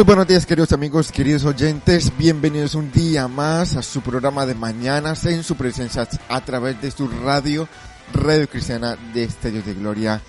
[0.00, 4.54] Muy buenos días queridos amigos, queridos oyentes, bienvenidos un día más a su programa de
[4.54, 7.68] mañanas en su presencia a través de su radio,
[8.14, 10.22] Radio Cristiana de Estellos de Gloria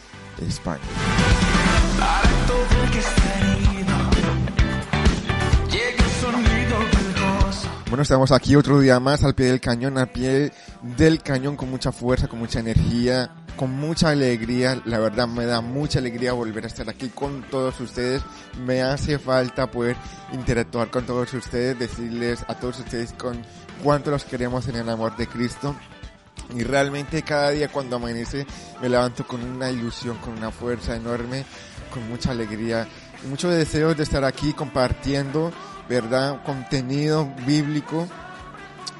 [0.46, 0.82] España.
[7.88, 10.52] Bueno, estamos aquí otro día más al pie del cañón, al pie
[10.82, 13.32] del cañón con mucha fuerza, con mucha energía,
[13.62, 14.82] con mucha alegría.
[14.86, 18.24] La verdad me da mucha alegría volver a estar aquí con todos ustedes.
[18.66, 19.96] Me hace falta poder
[20.34, 23.40] interactuar con todos ustedes, decirles a todos ustedes con
[23.84, 25.76] cuánto los queremos en el amor de Cristo.
[26.56, 28.48] Y realmente cada día cuando amanece
[28.82, 31.46] me levanto con una ilusión, con una fuerza enorme,
[31.94, 32.88] con mucha alegría
[33.24, 35.54] y muchos deseos de estar aquí compartiendo
[35.88, 36.42] ¿verdad?
[36.46, 38.08] Contenido bíblico,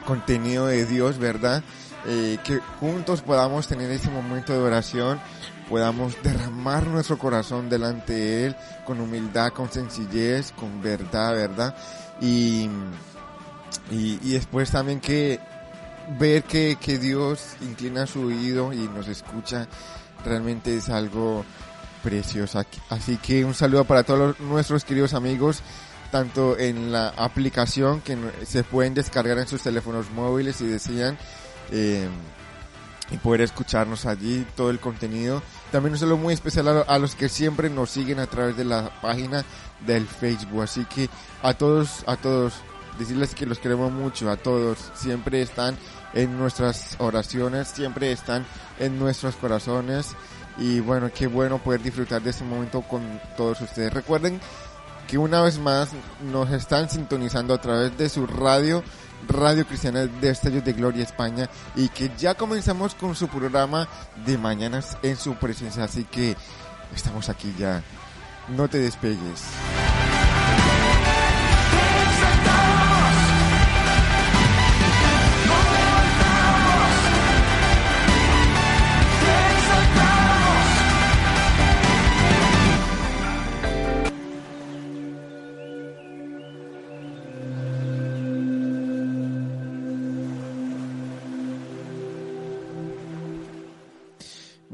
[0.06, 1.64] contenido de Dios, ¿verdad?
[2.06, 5.20] Eh, que juntos podamos tener ese momento de oración,
[5.70, 8.56] podamos derramar nuestro corazón delante de Él
[8.86, 11.76] con humildad, con sencillez, con verdad, ¿verdad?
[12.20, 12.70] Y,
[13.92, 15.40] y, y después también que
[16.20, 19.68] ver que, que Dios inclina su oído y nos escucha
[20.26, 21.46] realmente es algo
[22.04, 22.64] precioso.
[22.90, 25.62] Así que un saludo para todos nuestros queridos amigos
[26.12, 31.18] tanto en la aplicación que se pueden descargar en sus teléfonos móviles si desean
[31.72, 32.08] eh,
[33.12, 35.42] y poder escucharnos allí todo el contenido.
[35.72, 38.90] También un saludo muy especial a, los que siempre nos siguen a través de la
[39.02, 39.44] página
[39.86, 40.64] del Facebook.
[40.64, 41.10] Así que
[41.42, 42.54] a todos, a todos,
[42.98, 44.92] decirles que los queremos mucho, a todos.
[44.94, 45.78] Siempre están
[46.14, 48.46] en nuestras oraciones, siempre están
[48.80, 50.16] en nuestros corazones.
[50.58, 53.02] Y bueno, qué bueno poder disfrutar de este momento con
[53.36, 53.94] todos ustedes.
[53.94, 54.40] Recuerden
[55.08, 55.90] que una vez más
[56.32, 58.84] nos están sintonizando a través de su radio,
[59.28, 63.88] Radio Cristiana de Estellos de Gloria España, y que ya comenzamos con su programa
[64.26, 65.84] de mañanas en su presencia.
[65.84, 66.36] Así que
[66.96, 67.84] estamos aquí ya.
[68.50, 69.44] No te despegues.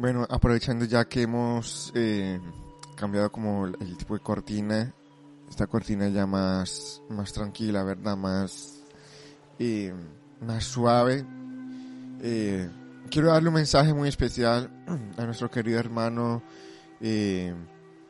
[0.07, 2.39] Bueno, aprovechando ya que hemos eh,
[2.95, 4.93] cambiado como el tipo de cortina,
[5.49, 8.15] esta cortina ya más, más tranquila, ¿verdad?
[8.15, 8.85] Más,
[9.59, 9.93] eh,
[10.39, 11.25] más suave.
[12.21, 12.69] Eh,
[13.11, 14.71] quiero darle un mensaje muy especial
[15.17, 16.41] a nuestro querido hermano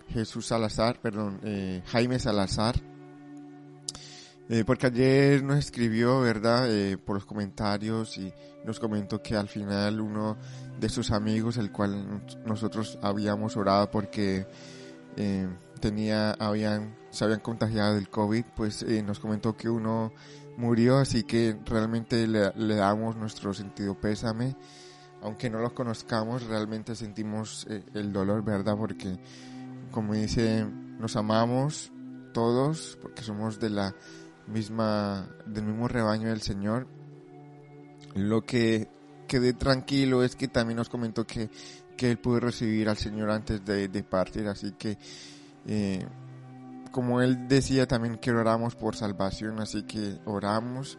[0.09, 1.41] Jesús Salazar, perdón,
[1.87, 2.75] Jaime Salazar.
[4.65, 6.69] Porque ayer nos escribió, ¿verdad?
[7.05, 8.31] por los comentarios y
[8.63, 10.37] nos comentó que al final uno
[10.79, 14.47] de sus amigos, el cual nosotros habíamos orado porque
[15.15, 15.47] eh,
[15.79, 20.13] tenía, habían, se habían contagiado del COVID, pues eh, nos comentó que uno
[20.57, 24.55] murió, así que realmente le, damos nuestro sentido pésame,
[25.21, 28.75] aunque no los conozcamos, realmente sentimos eh, el dolor, ¿verdad?
[28.77, 29.17] Porque,
[29.91, 30.65] como dice,
[30.99, 31.91] nos amamos
[32.33, 33.95] todos, porque somos de la
[34.47, 36.87] misma, del mismo rebaño del Señor.
[38.15, 38.87] Lo que
[39.27, 41.49] quedé tranquilo es que también nos comentó que,
[41.95, 44.97] que él pudo recibir al Señor antes de, partir, así que
[45.65, 46.05] eh,
[46.91, 50.97] como él decía también que oramos por salvación, así que oramos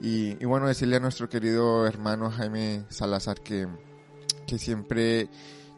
[0.00, 3.66] y, bueno decirle a nuestro querido hermano Jaime Salazar que,
[4.46, 5.30] que siempre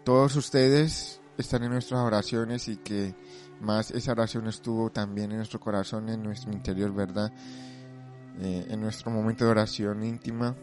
[0.04, 3.14] todos ustedes están en nuestras oraciones y que
[3.60, 7.32] más esa oración estuvo también en nuestro corazón, en nuestro interior, ¿verdad?
[8.40, 10.54] Eh, en nuestro momento de oración íntima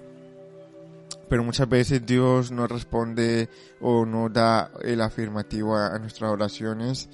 [1.34, 3.50] pero muchas veces Dios no responde
[3.82, 7.10] o no da el afirmativo a, nuestras oraciones.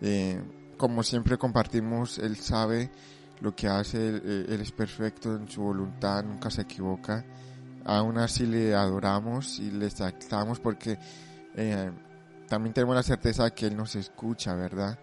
[0.00, 0.38] Eh,
[0.76, 2.90] como siempre compartimos, Él sabe
[3.40, 7.24] lo que hace, él, es perfecto en su voluntad, nunca se equivoca.
[7.84, 10.98] Aún así le adoramos y le exaltamos porque
[11.54, 11.90] eh,
[12.54, 14.96] también tenemos la certeza de que Él nos escucha, ¿verdad?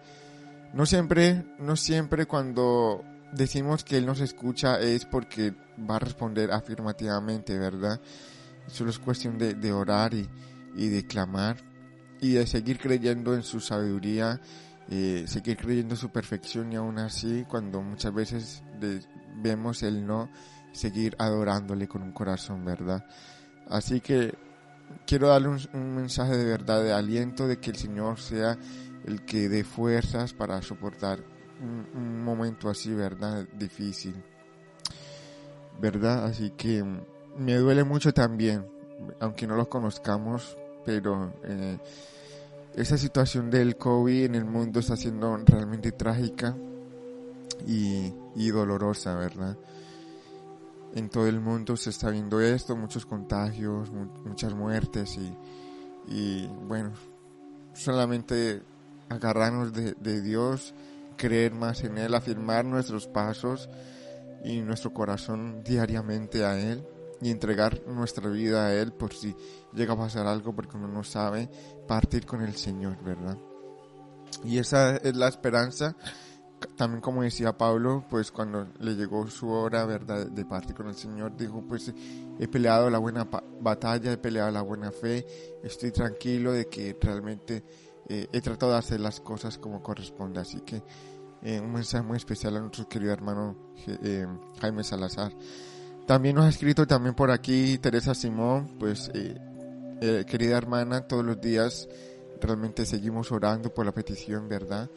[0.72, 6.50] No siempre, no siempre cuando decimos que Él nos escucha es porque va a responder
[6.50, 8.00] afirmativamente, ¿verdad?
[8.68, 11.58] Solo es cuestión de, orar y, de clamar
[12.22, 14.40] y de seguir creyendo en su sabiduría,
[14.88, 18.62] eh, seguir creyendo en su perfección y aún así cuando muchas veces
[19.42, 20.30] vemos el no,
[20.72, 23.04] seguir adorándole con un corazón, ¿verdad?
[23.68, 24.51] Así que
[25.06, 28.58] quiero darle un, mensaje de verdad, de aliento, de que el Señor sea
[29.04, 31.20] el que dé fuerzas para soportar
[31.60, 33.46] un momento así, ¿verdad?
[33.56, 34.14] Difícil.
[35.80, 36.24] ¿Verdad?
[36.24, 36.84] Así que
[37.36, 38.66] me duele mucho también,
[39.20, 41.78] aunque no los conozcamos, pero eh,
[42.74, 46.56] esa situación del COVID en el mundo está siendo realmente trágica.
[47.66, 49.56] y, y dolorosa, ¿verdad?
[50.94, 55.36] En todo el mundo se está viendo esto, muchos contagios, mu- muchas muertes y,
[56.08, 56.92] y bueno,
[57.74, 58.62] solamente
[59.08, 60.74] agarrarnos de, de Dios,
[61.16, 63.68] creer más en Él, afirmar nuestros pasos
[64.44, 66.84] y nuestro corazón diariamente a Él
[67.20, 69.34] y entregar nuestra vida a Él por si
[69.72, 71.48] llega a pasar algo porque uno no sabe
[71.86, 73.38] partir con el Señor, ¿verdad?
[74.44, 75.94] Y esa es la esperanza,
[76.76, 80.94] también como decía Pablo, pues cuando le llegó su hora, ¿verdad?, de partir con el
[80.94, 81.92] Señor, dijo, pues
[82.38, 83.28] he peleado la buena
[83.60, 85.26] batalla, he peleado la buena fe,
[85.62, 87.64] estoy tranquilo de que realmente
[88.08, 90.82] eh, he tratado de hacer las cosas como corresponde, así que
[91.42, 94.26] eh, un mensaje muy especial a nuestro querido hermano eh,
[94.60, 95.32] Jaime Salazar.
[96.06, 99.36] También nos ha escrito también por aquí Teresa Simón, pues eh,
[100.00, 101.88] eh, querida hermana, todos los días
[102.40, 104.90] realmente seguimos orando por la petición, ¿verdad?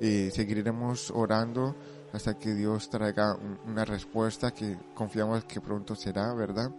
[0.00, 1.74] Eh, seguiremos orando
[2.12, 6.70] hasta que Dios traiga un- una respuesta que confiamos que pronto será, ¿verdad?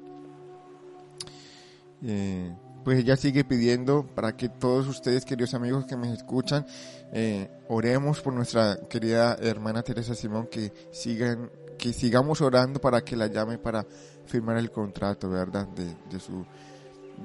[2.83, 6.65] Pues ella sigue pidiendo para que todos ustedes, queridos amigos que me escuchan,
[7.11, 13.17] eh, oremos por nuestra querida hermana Teresa Simón, que sigan, que sigamos orando para que
[13.17, 13.85] la llame para
[14.25, 15.67] firmar el contrato, ¿verdad?
[15.67, 16.45] De, de su,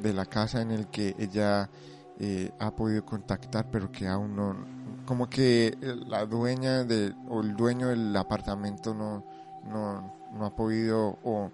[0.02, 1.70] de la casa en el que ella
[2.18, 4.54] eh, ha podido contactar, pero que aún no,
[5.06, 9.24] como que la dueña de, o el dueño del apartamento no,
[9.64, 11.50] no, no ha podido o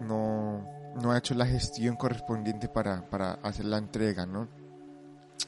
[0.00, 0.64] no,
[1.00, 4.48] no ha hecho la gestión correspondiente para, para hacer la entrega, ¿no?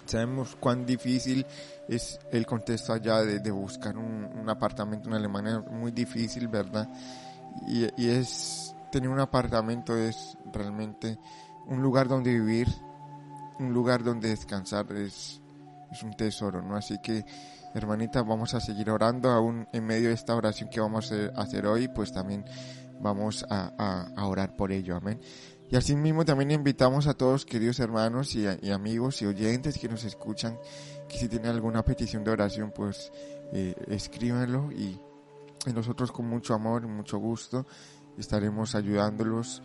[0.04, 1.46] Sabemos cuán difícil
[1.88, 6.88] es el contexto allá de, de buscar un, un apartamento en Alemania, muy difícil, ¿verdad?
[7.66, 11.18] Y, y es, tener un apartamento es realmente
[11.66, 12.68] un lugar donde vivir,
[13.58, 15.37] un lugar donde descansar, es,
[15.90, 16.76] es un tesoro, ¿no?
[16.76, 17.24] Así que,
[17.74, 21.66] hermanita, vamos a seguir orando aún en medio de esta oración que vamos a hacer,
[21.66, 22.44] hoy, pues también
[23.00, 25.20] vamos a, orar por ello, amén.
[25.70, 30.58] Y asimismo también invitamos a todos queridos hermanos y, amigos y oyentes que nos escuchan,
[31.08, 33.12] que si tienen alguna petición de oración, pues
[33.52, 35.00] eh, escríbanlo y,
[35.74, 37.66] nosotros con mucho amor y mucho gusto
[38.16, 39.60] estaremos ayudándolos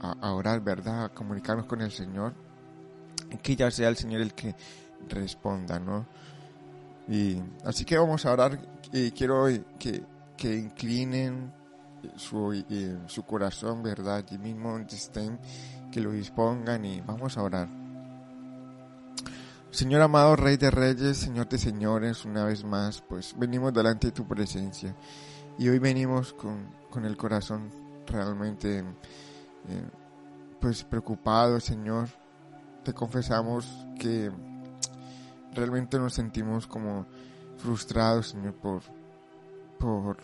[0.00, 1.04] a, a orar, ¿verdad?
[1.04, 2.45] A comunicarnos con el Señor.
[3.30, 4.54] Y que ya sea el Señor el que
[5.08, 6.06] responda, ¿no?
[7.08, 8.58] Y así que vamos a orar
[8.92, 9.46] y quiero
[9.78, 10.02] que,
[10.36, 11.52] que inclinen
[12.16, 12.64] su,
[13.06, 14.16] su corazón, ¿verdad?
[14.16, 15.38] Allí mismo estén,
[15.90, 17.68] que lo dispongan y vamos a orar.
[19.70, 24.12] Señor amado, Rey de Reyes, Señor de Señores, una vez más, pues venimos delante de
[24.12, 24.94] tu presencia
[25.58, 27.70] y hoy venimos con, con el corazón
[28.06, 28.84] realmente, eh,
[30.60, 32.08] pues preocupado, Señor.
[32.86, 33.66] Te confesamos
[33.98, 34.30] que
[35.52, 37.04] realmente nos sentimos como
[37.56, 38.80] frustrados, Señor, por,
[39.76, 40.18] por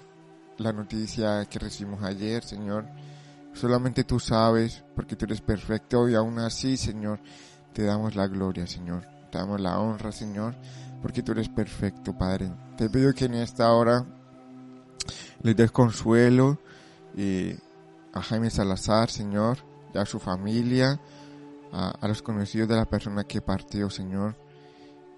[0.59, 2.87] la noticia que recibimos ayer, Señor.
[3.53, 7.19] Solamente tú sabes, porque tú eres perfecto y aún así, Señor,
[7.73, 9.09] te damos la gloria, Señor.
[9.33, 10.55] Te damos la honra, Señor,
[11.03, 12.53] porque tú eres perfecto, Padre.
[12.77, 14.07] Te pido que en esta hora
[15.43, 16.61] les des consuelo
[17.17, 17.57] y
[18.13, 19.59] a Jaime Salazar, Señor,
[19.93, 21.01] y a su familia,
[21.73, 24.37] a, los conocidos de la persona que partió, Señor.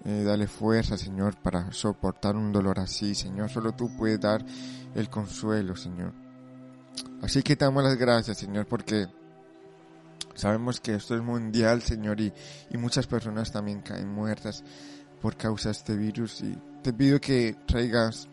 [0.03, 3.49] Eh, dale fuerza, Señor, para soportar un dolor así, Señor.
[3.49, 4.45] Solo tú puedes dar
[4.93, 6.13] el consuelo, Señor.
[7.21, 9.07] Así que te damos las gracias, Señor, porque
[10.35, 12.31] sabemos que esto es mundial, Señor, y,
[12.69, 14.63] y muchas personas también caen muertas
[15.21, 16.41] por causa de este virus.
[16.41, 18.29] Y te pido que traigas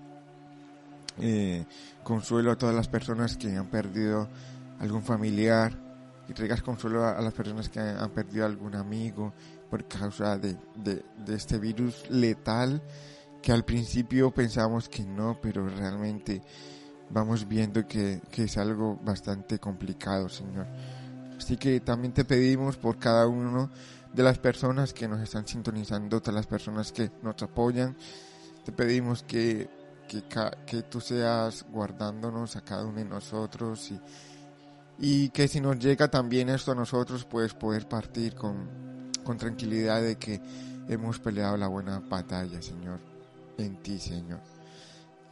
[1.19, 1.65] eh,
[2.03, 4.29] consuelo a todas las personas que han perdido
[4.79, 5.73] algún familiar,
[6.33, 9.33] y traigas consuelo a, a las personas que han, han perdido algún amigo
[9.71, 12.83] por causa de, de, de este virus letal
[13.43, 16.43] que al principio pensamos que no, pero realmente
[17.11, 20.67] vamos viendo que, que, es algo bastante complicado, Señor.
[21.37, 23.71] Así que también te pedimos por cada uno
[24.13, 27.97] de las personas que nos están sintonizando, todas las personas que nos apoyan,
[28.65, 29.69] te pedimos que,
[30.09, 30.23] que,
[30.67, 34.01] que tú seas guardándonos a cada uno de nosotros y,
[34.99, 40.03] y que si nos llega también esto a nosotros, pues poder partir con, con tranquilidad
[40.03, 40.41] de que
[40.89, 43.01] hemos peleado la buena batalla, Señor,
[43.59, 44.41] en ti, Señor.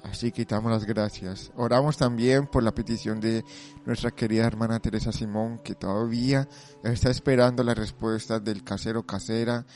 [0.03, 1.53] Así que damos las gracias.
[1.57, 3.45] Oramos también por la petición de
[3.85, 6.49] nuestra querida hermana Teresa Simón, que todavía
[6.83, 9.67] está esperando la respuesta del casero casera,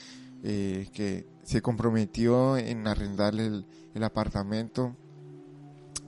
[0.43, 4.97] eh, que se comprometió en arrendarle el, el apartamento.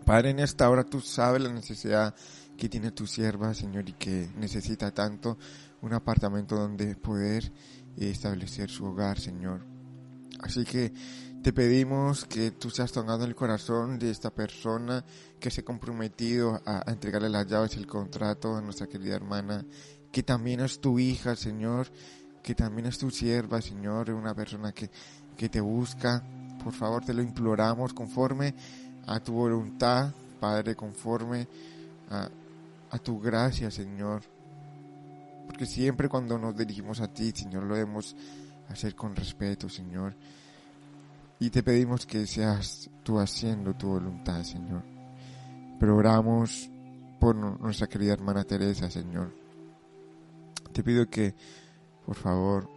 [0.06, 2.14] Padre, en esta hora tú sabes la necesidad
[2.56, 5.38] que tiene tu sierva, Señor, y que necesita tanto
[5.82, 7.52] un apartamento donde poder
[7.96, 9.60] establecer su hogar, Señor.
[10.40, 10.92] Así que
[11.42, 15.04] te pedimos que tú seas tocando el corazón de esta persona
[15.38, 19.14] que se ha comprometido a, a entregarle las llaves y el contrato a nuestra querida
[19.14, 19.64] hermana,
[20.10, 21.88] que también es tu hija, Señor,
[22.42, 24.90] que también es tu sierva, Señor, una persona que,
[25.36, 26.22] que te busca.
[26.62, 28.54] Por favor, te lo imploramos conforme
[29.06, 31.48] a tu voluntad, Padre, conforme
[32.10, 32.28] a,
[32.90, 34.22] a tu gracia, Señor.
[35.46, 38.16] Porque siempre cuando nos dirigimos a ti, Señor, lo debemos
[38.68, 40.14] hacer con respeto, Señor.
[41.38, 44.82] Y te pedimos que seas tú haciendo tu voluntad, Señor.
[45.78, 46.70] Pero oramos
[47.20, 49.34] por nuestra querida hermana Teresa, Señor.
[50.72, 51.34] Te pido que,
[52.04, 52.68] por favor,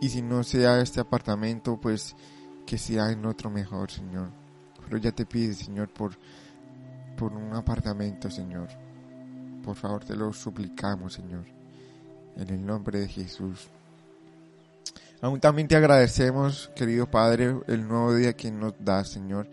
[0.00, 2.16] y si no sea este apartamento, pues
[2.66, 4.30] que sea en otro mejor, Señor.
[4.84, 6.18] Pero ya te pido, Señor, por,
[7.16, 8.68] por un apartamento, Señor.
[9.62, 11.44] Por favor, te lo suplicamos, Señor.
[12.36, 13.68] En el nombre de Jesús.
[15.20, 19.48] Aún también te agradecemos, querido Padre, el nuevo día que nos das, Señor.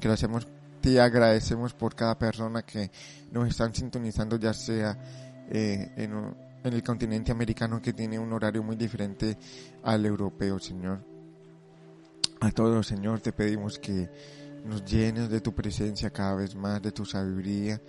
[0.00, 0.48] Que lo hacemos,
[0.80, 2.90] te agradecemos por cada persona que
[3.30, 4.98] nos están sintonizando, ya sea
[5.48, 9.38] eh, en, en el continente americano que tiene un horario muy diferente
[9.84, 11.04] al europeo, Señor.
[12.40, 14.10] A todos, Señor, te pedimos que
[14.64, 17.80] nos llenes de tu presencia cada vez más, de tu sabiduría,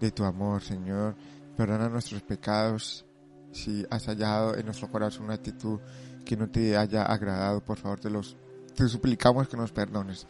[0.00, 1.16] de tu amor, Señor.
[1.56, 3.04] Perdona nuestros pecados.
[3.52, 5.80] Si has hallado en nuestro corazón una actitud
[6.24, 8.36] que no te haya agradado, por favor, te los
[8.74, 10.26] te suplicamos que nos perdones,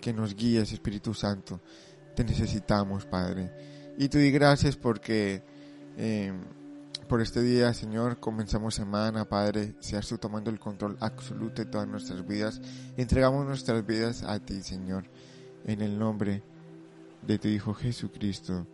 [0.00, 1.60] que nos guíes, Espíritu Santo.
[2.16, 3.52] Te necesitamos, Padre.
[3.98, 5.42] Y te di gracias porque
[5.98, 6.32] eh,
[7.06, 11.86] por este día, Señor, comenzamos semana, Padre, seas tú tomando el control absoluto de todas
[11.86, 12.60] nuestras vidas.
[12.96, 15.04] Entregamos nuestras vidas a ti, Señor,
[15.64, 16.42] en el nombre
[17.26, 18.66] de tu Hijo Jesucristo.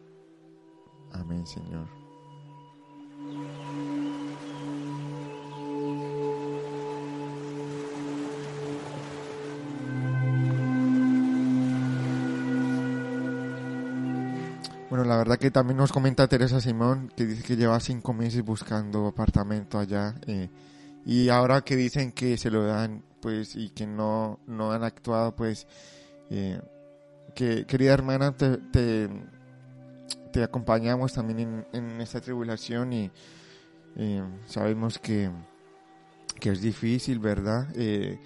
[1.13, 1.89] Amén, Señor.
[14.91, 18.43] Bueno, la verdad que también nos comenta Teresa Simón, que dice que lleva cinco meses
[18.43, 20.15] buscando apartamento allá.
[20.27, 20.49] Eh,
[21.05, 25.37] y ahora que dicen que se lo dan, pues, y que no, no han actuado,
[25.37, 25.67] pues,
[26.31, 26.61] eh,
[27.35, 29.09] que querida hermana, te, te,
[30.43, 33.11] acompañamos también en, en, esta tribulación y
[33.97, 35.31] eh, sabemos que,
[36.41, 37.69] que es difícil, ¿verdad?
[37.75, 38.21] Eh,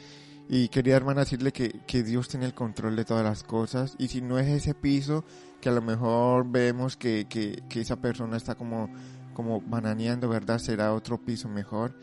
[0.48, 4.08] y quería hermana decirle que, que Dios tiene el control de todas las cosas y
[4.08, 5.24] si no es ese piso
[5.60, 8.90] que a lo mejor vemos que, que, que esa persona está como,
[9.32, 10.58] como bananeando, ¿verdad?
[10.58, 11.94] Será otro piso mejor.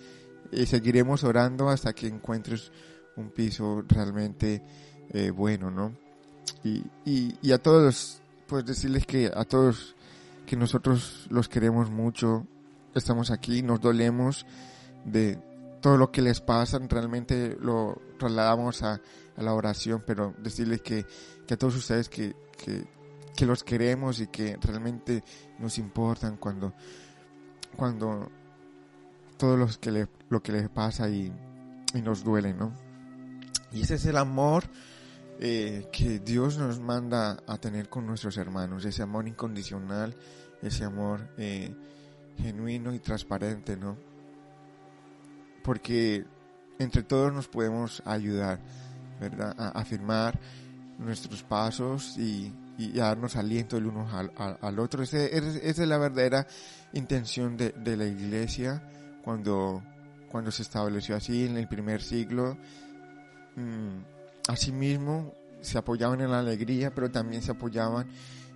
[0.51, 2.71] Y seguiremos orando hasta que encuentres
[3.17, 4.63] un piso realmente
[5.11, 6.08] eh, bueno, ¿no?
[6.63, 9.95] Y, y, a todos, pues decirles que a todos
[10.45, 12.45] que nosotros los queremos mucho,
[12.95, 14.45] estamos aquí, nos dolemos
[15.05, 15.39] de
[15.81, 18.99] todo lo que les pasa, realmente lo trasladamos a,
[19.37, 21.05] a la oración, pero decirles que,
[21.47, 22.85] que a todos ustedes que, que,
[23.35, 25.23] que los queremos y que realmente
[25.59, 26.73] nos importan cuando,
[27.77, 28.29] cuando
[29.37, 31.31] todo lo que, le, lo que les pasa y,
[31.93, 32.73] y nos duele, ¿no?
[33.71, 34.65] Y ese es el amor
[35.41, 40.13] eh, que Dios nos manda a tener con nuestros hermanos, ese amor incondicional,
[40.61, 41.73] ese amor eh,
[42.37, 43.97] genuino y transparente, ¿no?
[45.63, 46.25] Porque
[46.77, 48.59] entre todos nos podemos ayudar,
[49.21, 49.55] ¿verdad?
[49.57, 50.37] A afirmar
[50.97, 55.03] nuestros pasos y, y darnos aliento el uno al, al, otro.
[55.03, 56.47] Esa es la verdadera
[56.91, 58.83] intención de, de, la iglesia
[59.23, 59.81] cuando,
[60.29, 62.57] cuando se estableció así en el primer siglo.
[63.55, 64.18] Mm,
[64.49, 68.07] asimismo, se apoyaban en la alegría, pero también se apoyaban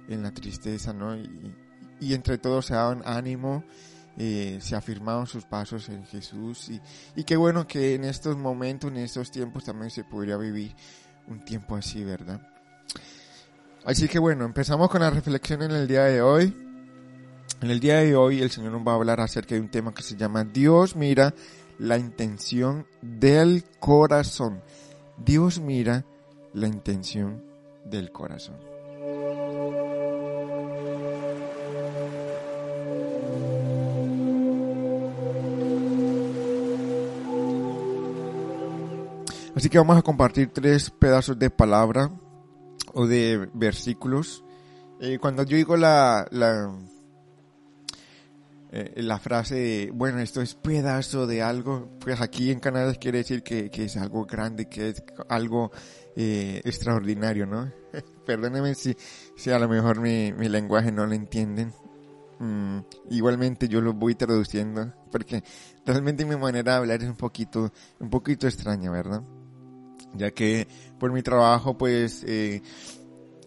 [0.08, 1.16] en la tristeza, ¿no?
[1.16, 3.64] Y, entre todos se daban ánimo,
[4.18, 6.70] eh, se afirmaban sus pasos en Jesús.
[6.70, 6.82] Y,
[7.16, 10.76] y qué bueno que en estos momentos, en estos tiempos, también se podría vivir
[11.28, 12.42] un tiempo así, ¿verdad?
[13.86, 16.54] Así que bueno, empezamos con la reflexión en el día de hoy.
[17.62, 19.94] En el día de hoy el Señor nos va a hablar acerca de un tema
[19.94, 21.34] que se llama Dios mira
[21.80, 24.62] la intención del corazón.
[25.18, 26.06] Dios mira
[26.54, 27.44] la intención
[27.86, 28.56] del corazón.
[39.56, 42.12] Así que vamos a compartir tres pedazos de palabra
[42.94, 44.44] o de versículos.
[45.00, 46.74] Eh, cuando yo digo la, la,
[48.74, 53.44] eh, la frase, bueno, esto es pedazo de algo, pues aquí en Canadá quiere decir
[53.44, 55.72] que, que es algo grande, que es algo
[56.16, 57.72] eh, extraordinario, ¿no?
[58.26, 58.96] Perdónenme si,
[59.36, 61.72] si a lo mejor mi, mi lenguaje no lo entienden.
[62.40, 62.80] Mm,
[63.12, 65.44] igualmente yo lo voy traduciendo, porque
[65.86, 69.24] realmente mi manera de hablar es un poquito, un poquito extraña, ¿verdad?
[70.14, 70.68] ya que
[71.00, 72.62] por mi trabajo pues eh,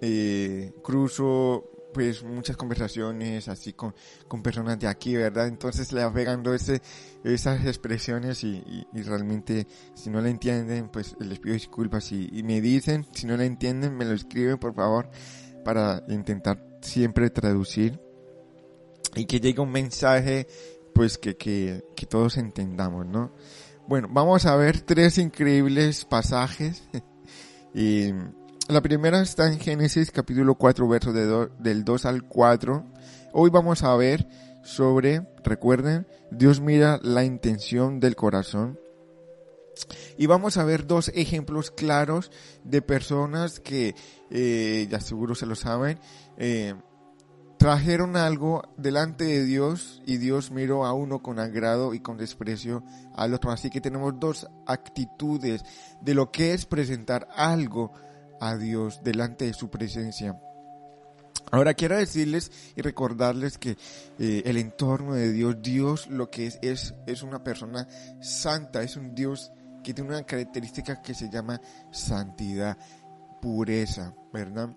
[0.00, 1.64] eh, cruzo
[1.96, 3.94] pues muchas conversaciones así con,
[4.28, 5.46] con personas de aquí, ¿verdad?
[5.46, 6.82] Entonces le va pegando ese,
[7.24, 12.28] esas expresiones y, y, y realmente si no la entienden pues les pido disculpas y,
[12.30, 15.08] y me dicen, si no la entienden me lo escriben por favor
[15.64, 17.98] para intentar siempre traducir
[19.14, 20.46] y que llegue un mensaje
[20.94, 23.32] pues que, que, que todos entendamos, ¿no?
[23.88, 26.82] Bueno, vamos a ver tres increíbles pasajes.
[27.74, 28.12] y
[28.68, 31.14] la primera está en Génesis capítulo 4, versos
[31.58, 32.84] del 2 al 4.
[33.32, 34.26] Hoy vamos a ver
[34.64, 38.78] sobre, recuerden, Dios mira la intención del corazón.
[40.16, 42.32] Y vamos a ver dos ejemplos claros
[42.64, 43.94] de personas que,
[44.30, 46.00] eh, ya seguro se lo saben,
[46.36, 46.74] eh,
[47.58, 52.82] trajeron algo delante de Dios y Dios miró a uno con agrado y con desprecio
[53.14, 53.52] al otro.
[53.52, 55.62] Así que tenemos dos actitudes
[56.00, 57.92] de lo que es presentar algo
[58.40, 60.40] a Dios delante de su presencia.
[61.52, 63.76] Ahora quiero decirles y recordarles que
[64.18, 67.86] eh, el entorno de Dios, Dios lo que es, es, es una persona
[68.20, 69.52] santa, es un Dios
[69.84, 71.60] que tiene una característica que se llama
[71.92, 72.76] santidad,
[73.40, 74.70] pureza, ¿verdad?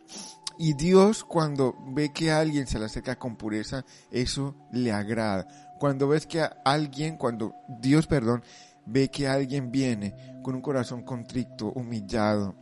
[0.59, 5.47] Y Dios cuando ve que alguien se le acerca con pureza, eso le agrada.
[5.79, 8.43] Cuando ves que alguien, cuando Dios, perdón,
[8.85, 12.55] ve que alguien viene con un corazón contrito, humillado,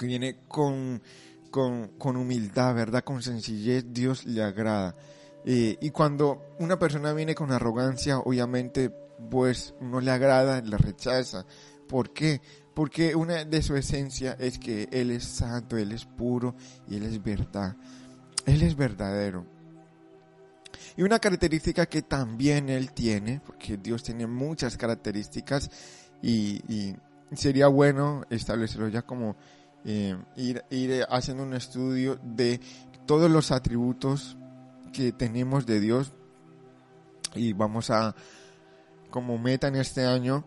[0.00, 1.02] que viene con,
[1.50, 3.04] con, con humildad, ¿verdad?
[3.04, 4.96] Con sencillez, Dios le agrada.
[5.44, 8.88] Eh, y cuando una persona viene con arrogancia, obviamente,
[9.30, 11.44] pues no le agrada, le rechaza.
[11.86, 12.40] ¿Por qué?
[12.72, 16.54] Porque una de su esencia es que Él es santo, Él es puro
[16.88, 17.76] y Él es verdad.
[18.46, 19.44] Él es verdadero.
[20.96, 25.70] Y una característica que también Él tiene, porque Dios tiene muchas características
[26.22, 26.62] y
[27.34, 29.36] sería bueno establecerlo ya como
[29.84, 32.60] eh, ir, ir haciendo un estudio de
[33.06, 34.36] todos los atributos
[34.92, 36.12] que tenemos de Dios.
[37.34, 38.14] Y vamos a
[39.10, 40.44] como meta en este año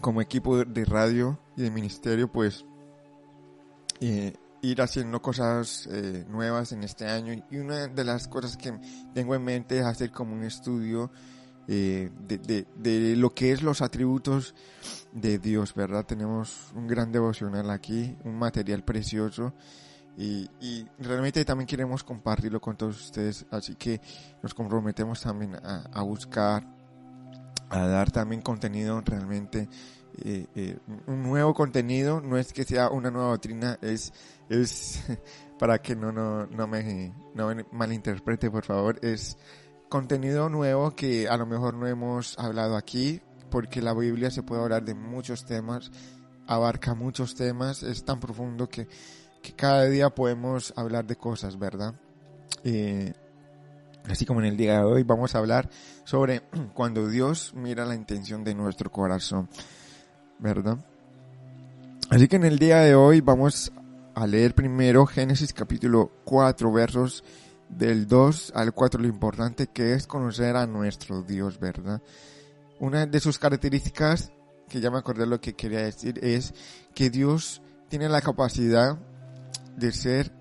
[0.00, 2.64] como equipo de radio y de ministerio pues
[4.00, 7.32] eh, ir haciendo cosas eh, nuevas en este año.
[7.50, 8.78] Y una de las cosas que
[9.14, 11.10] tengo en mente es hacer como un estudio
[11.72, 14.56] eh, de, de, de, lo que es los atributos
[15.12, 16.04] de Dios, ¿verdad?
[16.04, 19.52] Tenemos un gran devocional aquí, un material precioso
[20.18, 20.50] y,
[20.98, 24.00] realmente también queremos compartirlo con todos ustedes, así que
[24.42, 26.66] nos comprometemos también a, a buscar,
[27.68, 29.68] a dar también contenido realmente.
[30.24, 34.12] Eh, eh, un nuevo contenido no es que sea una nueva doctrina es
[34.48, 35.04] es
[35.58, 39.38] para que no no no me no me malinterprete por favor es
[39.90, 44.62] contenido nuevo que a lo mejor no hemos hablado aquí, porque la Biblia se puede
[44.62, 45.90] hablar de muchos temas,
[46.46, 48.88] abarca muchos temas, es tan profundo que,
[49.42, 51.94] que cada día podemos hablar de cosas, ¿verdad?
[52.62, 53.12] Eh,
[54.08, 55.68] así como en el día de hoy vamos a hablar
[56.04, 56.42] sobre
[56.74, 59.48] cuando Dios mira la intención de nuestro corazón,
[60.38, 60.78] ¿verdad?
[62.10, 63.72] Así que en el día de hoy vamos
[64.14, 67.24] a leer primero Génesis capítulo 4 versos
[67.70, 72.02] del 2 al 4 lo importante que es conocer a nuestro Dios, ¿verdad?
[72.78, 74.32] Una de sus características,
[74.68, 76.54] que ya me acordé lo que quería decir, es
[76.94, 78.98] que Dios tiene la capacidad
[79.76, 80.32] de ser,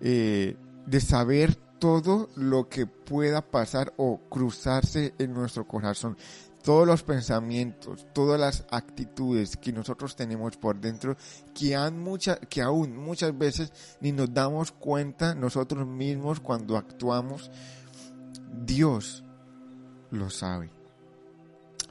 [0.00, 0.56] eh,
[0.86, 6.16] de saber todo lo que pueda pasar o cruzarse en nuestro corazón.
[6.64, 11.14] Todos los pensamientos, todas las actitudes que nosotros tenemos por dentro,
[11.54, 17.50] que, han mucha, que aún muchas veces ni nos damos cuenta nosotros mismos cuando actuamos,
[18.64, 19.22] Dios
[20.10, 20.70] lo sabe.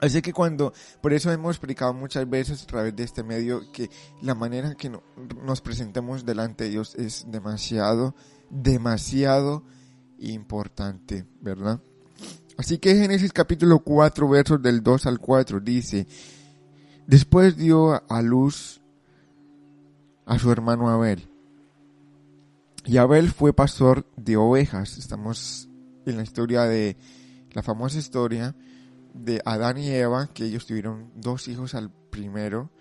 [0.03, 3.89] Así que cuando, por eso hemos explicado muchas veces a través de este medio que
[4.21, 5.01] la manera que no,
[5.45, 8.13] nos presentemos delante de Dios es demasiado,
[8.49, 9.63] demasiado
[10.17, 11.79] importante, ¿verdad?
[12.57, 16.07] Así que Génesis capítulo 4 versos del 2 al 4 dice,
[17.07, 18.81] después dio a luz
[20.25, 21.27] a su hermano Abel.
[22.85, 24.97] Y Abel fue pastor de ovejas.
[24.97, 25.69] Estamos
[26.05, 26.97] en la historia de,
[27.51, 28.55] la famosa historia
[29.13, 32.71] de Adán y Eva, que ellos tuvieron dos hijos al primero,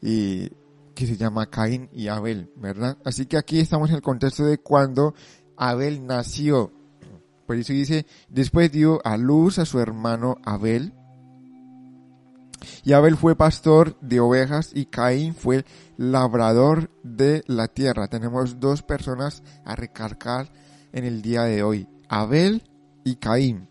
[0.00, 0.50] y
[0.94, 2.98] que se llama Caín y Abel, ¿verdad?
[3.04, 5.14] Así que aquí estamos en el contexto de cuando
[5.56, 6.72] Abel nació.
[7.50, 10.94] Por eso dice, después dio a luz a su hermano Abel.
[12.84, 15.64] Y Abel fue pastor de ovejas y Caín fue
[15.96, 18.06] labrador de la tierra.
[18.06, 20.52] Tenemos dos personas a recargar
[20.92, 21.88] en el día de hoy.
[22.08, 22.62] Abel
[23.02, 23.66] y Caín.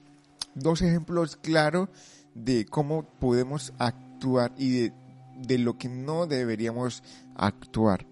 [0.55, 1.87] Dos ejemplos claros
[2.35, 4.93] de cómo podemos actuar y de
[5.37, 7.01] de lo que no deberíamos
[7.33, 8.05] actuar.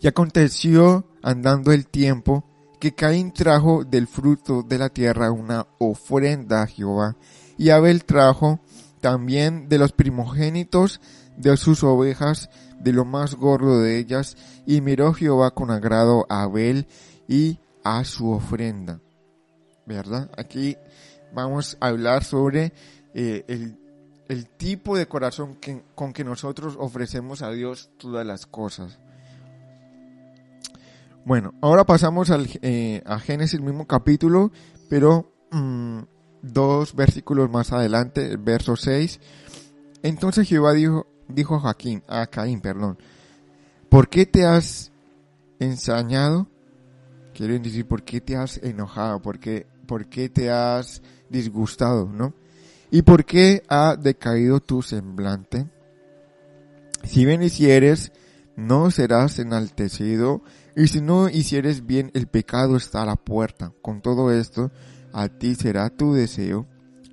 [0.00, 2.47] Y aconteció, andando el tiempo,
[2.78, 7.16] que Caín trajo del fruto de la tierra una ofrenda a Jehová,
[7.56, 8.60] y Abel trajo
[9.00, 11.00] también de los primogénitos
[11.36, 14.36] de sus ovejas, de lo más gordo de ellas,
[14.66, 16.86] y miró Jehová con agrado a Abel
[17.26, 19.00] y a su ofrenda.
[19.86, 20.30] ¿Verdad?
[20.36, 20.76] Aquí
[21.32, 22.72] vamos a hablar sobre
[23.14, 23.44] eh,
[24.28, 25.58] el, tipo de corazón
[25.94, 28.98] con que nosotros ofrecemos a Dios todas las cosas.
[31.24, 34.50] Bueno, ahora pasamos al, eh, a Génesis, mismo capítulo,
[34.88, 36.00] pero mmm,
[36.42, 39.20] dos versículos más adelante, el verso 6.
[40.02, 42.98] Entonces Jehová dijo, dijo a Joaquín, a Caín, perdón,
[43.88, 44.90] ¿por qué te has
[45.58, 46.48] ensañado?
[47.34, 49.20] Quieren decir, ¿por qué te has enojado?
[49.20, 52.06] ¿Por qué, por qué te has disgustado?
[52.06, 52.34] ¿No?
[52.90, 55.66] ¿Y por qué ha decaído tu semblante?
[57.04, 58.12] Si bien hicieres,
[58.56, 60.42] no serás enaltecido,
[60.78, 63.72] y si no hicieres bien, el pecado está a la puerta.
[63.82, 64.70] Con todo esto,
[65.12, 66.66] a ti será tu deseo,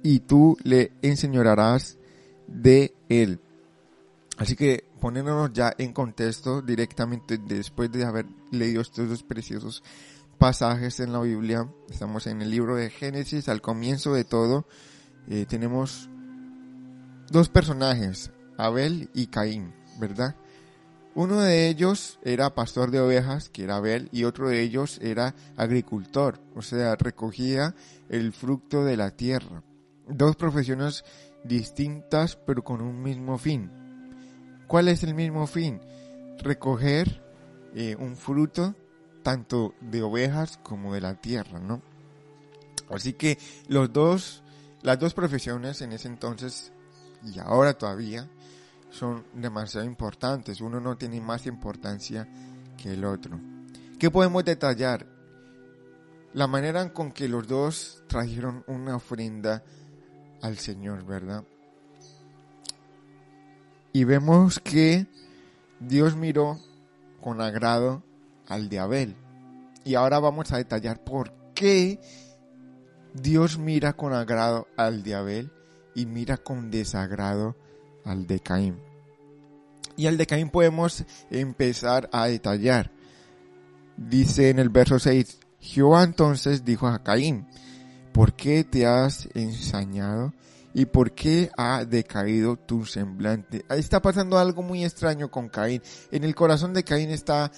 [0.03, 1.97] y tú le enseñarás
[2.47, 3.39] de él.
[4.37, 9.81] Así que poniéndonos ya en contexto directamente después de haber leído estos dos preciosos
[10.37, 14.67] pasajes en la Biblia, estamos en el libro de Génesis, al comienzo de todo,
[15.27, 16.07] eh, tenemos
[17.31, 20.35] dos personajes, Abel y Caín, ¿verdad?
[21.15, 25.33] Uno de ellos era pastor de ovejas, que era Abel, y otro de ellos era
[25.55, 27.73] agricultor, o sea, recogía
[28.09, 29.63] el fruto de la tierra.
[30.09, 31.05] Dos profesiones
[31.45, 33.71] distintas, pero con un mismo fin.
[34.67, 35.79] ¿Cuál es el mismo fin?
[36.39, 37.23] Recoger
[37.73, 38.75] eh, un fruto
[39.23, 41.81] tanto de ovejas como de la tierra, ¿no?
[42.89, 43.37] Así que
[43.69, 44.43] los dos,
[44.81, 46.73] las dos profesiones en ese entonces
[47.23, 48.29] y ahora todavía
[48.95, 50.61] son demasiado importantes.
[50.61, 52.27] Uno no tiene más importancia
[52.77, 53.37] que el otro.
[53.99, 55.05] ¿Qué podemos detallar?
[56.33, 59.63] La manera con que los dos trajeron una ofrenda
[60.41, 61.43] al Señor, ¿verdad?
[63.91, 65.07] Y vemos que
[65.79, 66.59] Dios miró
[67.21, 68.03] con agrado
[68.47, 69.15] al de Abel.
[69.83, 71.99] Y ahora vamos a detallar por qué
[73.13, 75.51] Dios mira con agrado al de Abel
[75.95, 77.65] y mira con desagrado al
[78.05, 78.77] de Caín.
[79.97, 82.91] Y al de Caín podemos empezar a detallar.
[83.97, 87.47] Dice en el verso 6, Jehová entonces dijo a Caín,
[88.13, 90.33] ¿por qué te has ensañado?
[90.73, 93.63] ¿Y por qué ha decaído tu semblante?
[93.69, 95.81] Ahí está pasando algo muy extraño con Caín.
[96.11, 97.51] En el corazón de Caín está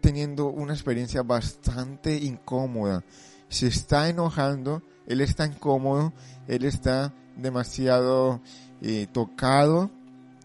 [0.00, 3.04] teniendo una experiencia bastante incómoda.
[3.48, 6.12] Se está enojando, él está incómodo,
[6.46, 8.40] él está demasiado
[8.82, 9.90] eh, tocado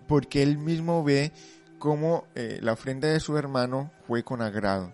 [0.08, 1.32] porque él mismo ve
[1.80, 4.92] cómo eh, la ofrenda de su hermano fue con agrado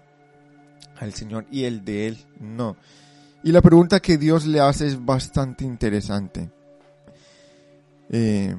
[0.99, 2.77] al Señor y el de él no.
[3.43, 6.51] Y la pregunta que Dios le hace es bastante interesante.
[8.10, 8.56] Eh,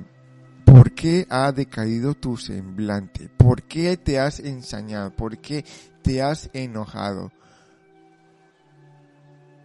[0.65, 3.29] ¿Por qué ha decaído tu semblante?
[3.37, 5.15] ¿Por qué te has ensañado?
[5.15, 5.65] ¿Por qué
[6.03, 7.31] te has enojado?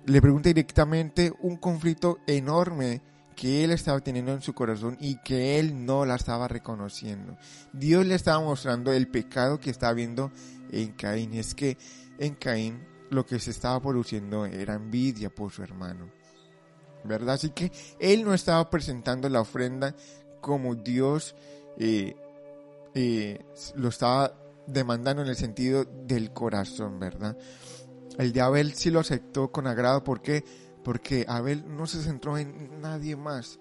[0.06, 3.02] Le pregunta directamente un conflicto enorme
[3.38, 7.38] que él estaba teniendo en su corazón y que él no la estaba reconociendo.
[7.72, 10.32] Dios le estaba mostrando el pecado que estaba viendo
[10.72, 11.36] en Caín.
[11.36, 11.78] Es que
[12.18, 16.10] en Caín lo que se estaba produciendo era envidia por su hermano.
[17.04, 17.36] ¿Verdad?
[17.36, 19.96] Así que él no estaba presentando la ofrenda
[20.42, 21.36] como Dios
[21.78, 22.16] eh,
[22.96, 23.40] eh,
[23.76, 24.34] lo estaba
[24.66, 27.38] demandando en el sentido del corazón, ¿verdad?
[28.18, 30.04] El de Abel sí lo aceptó con agrado.
[30.04, 30.44] ¿Por qué?
[30.88, 33.60] Porque Abel no se centró en nadie más.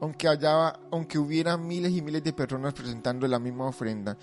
[0.00, 4.16] Aunque, hallaba, aunque hubiera miles y miles de personas presentando la misma ofrenda,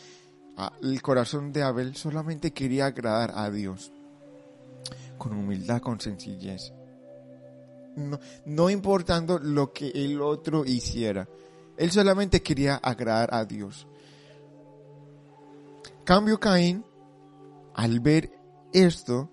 [0.81, 3.93] el corazón de Abel solamente quería agradar a Dios.
[5.19, 6.73] Con humildad, con sencillez.
[7.95, 11.29] No, no importando lo que el otro hiciera.
[11.77, 13.87] Él solamente quería agradar a Dios.
[16.03, 16.83] Cambio Caín,
[17.75, 18.31] al ver
[18.73, 19.29] esto,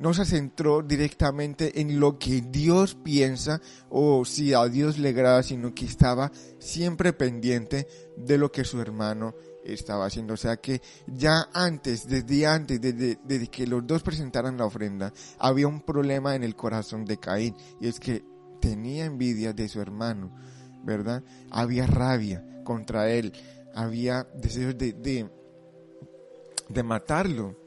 [0.00, 3.60] no se centró directamente en lo que Dios piensa
[3.90, 7.86] o si a Dios le agrada, sino que estaba siempre pendiente
[8.16, 10.32] de lo que su hermano estaba haciendo.
[10.34, 15.68] O sea que ya antes, desde antes, desde, que los dos presentaran la ofrenda, había
[15.68, 18.24] un problema en el corazón de Caín y es que
[18.58, 20.34] tenía envidia de su hermano,
[20.82, 21.22] ¿verdad?
[21.50, 23.34] Había rabia contra él,
[23.74, 25.30] había deseos de, de,
[26.70, 27.59] de matarlo.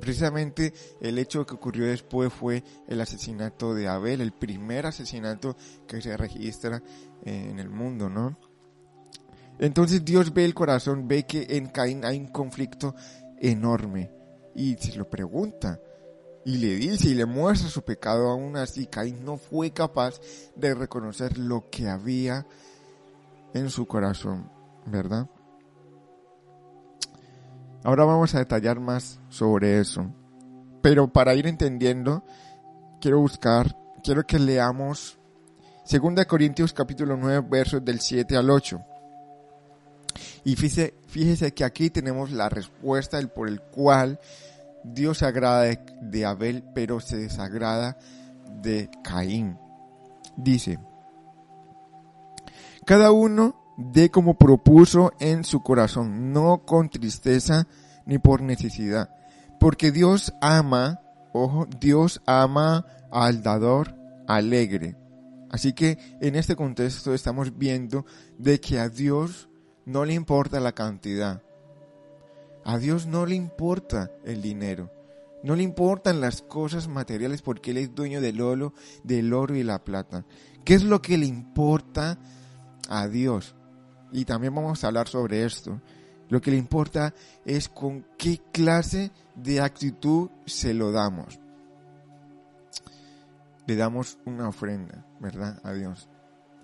[0.00, 6.00] Precisamente el hecho que ocurrió después fue el asesinato de Abel, el primer asesinato que
[6.00, 6.82] se registra
[7.24, 8.38] en el mundo, ¿no?
[9.58, 12.94] Entonces Dios ve el corazón, ve que en Caín hay un conflicto
[13.38, 14.10] enorme
[14.54, 15.80] y se lo pregunta
[16.44, 18.86] y le dice y le muestra su pecado aún así.
[18.86, 20.20] Caín no fue capaz
[20.56, 22.46] de reconocer lo que había
[23.54, 24.50] en su corazón,
[24.86, 25.28] ¿verdad?
[27.84, 30.06] Ahora vamos a detallar más sobre eso.
[30.82, 32.24] Pero para ir entendiendo,
[33.00, 35.18] quiero buscar, quiero que leamos
[35.90, 38.80] 2 Corintios capítulo 9 versos del 7 al 8.
[40.44, 44.20] Y fíjese, fíjese que aquí tenemos la respuesta del por el cual
[44.84, 47.96] Dios se agrada de, de Abel, pero se desagrada
[48.60, 49.58] de Caín.
[50.36, 50.78] Dice,
[52.84, 57.66] cada uno dé como propuso en su corazón, no con tristeza
[58.06, 59.10] ni por necesidad,
[59.60, 61.00] porque Dios ama,
[61.32, 63.94] ojo, Dios ama al dador
[64.26, 64.96] alegre.
[65.50, 68.06] Así que en este contexto estamos viendo
[68.38, 69.48] de que a Dios
[69.84, 71.42] no le importa la cantidad.
[72.64, 74.90] A Dios no le importa el dinero.
[75.42, 79.64] No le importan las cosas materiales porque Él es dueño del oro, del oro y
[79.64, 80.24] la plata.
[80.64, 82.18] ¿Qué es lo que le importa
[82.88, 83.56] a Dios?
[84.12, 85.80] Y también vamos a hablar sobre esto.
[86.28, 91.40] Lo que le importa es con qué clase de actitud se lo damos.
[93.66, 95.60] Le damos una ofrenda, ¿verdad?
[95.62, 96.08] A Dios.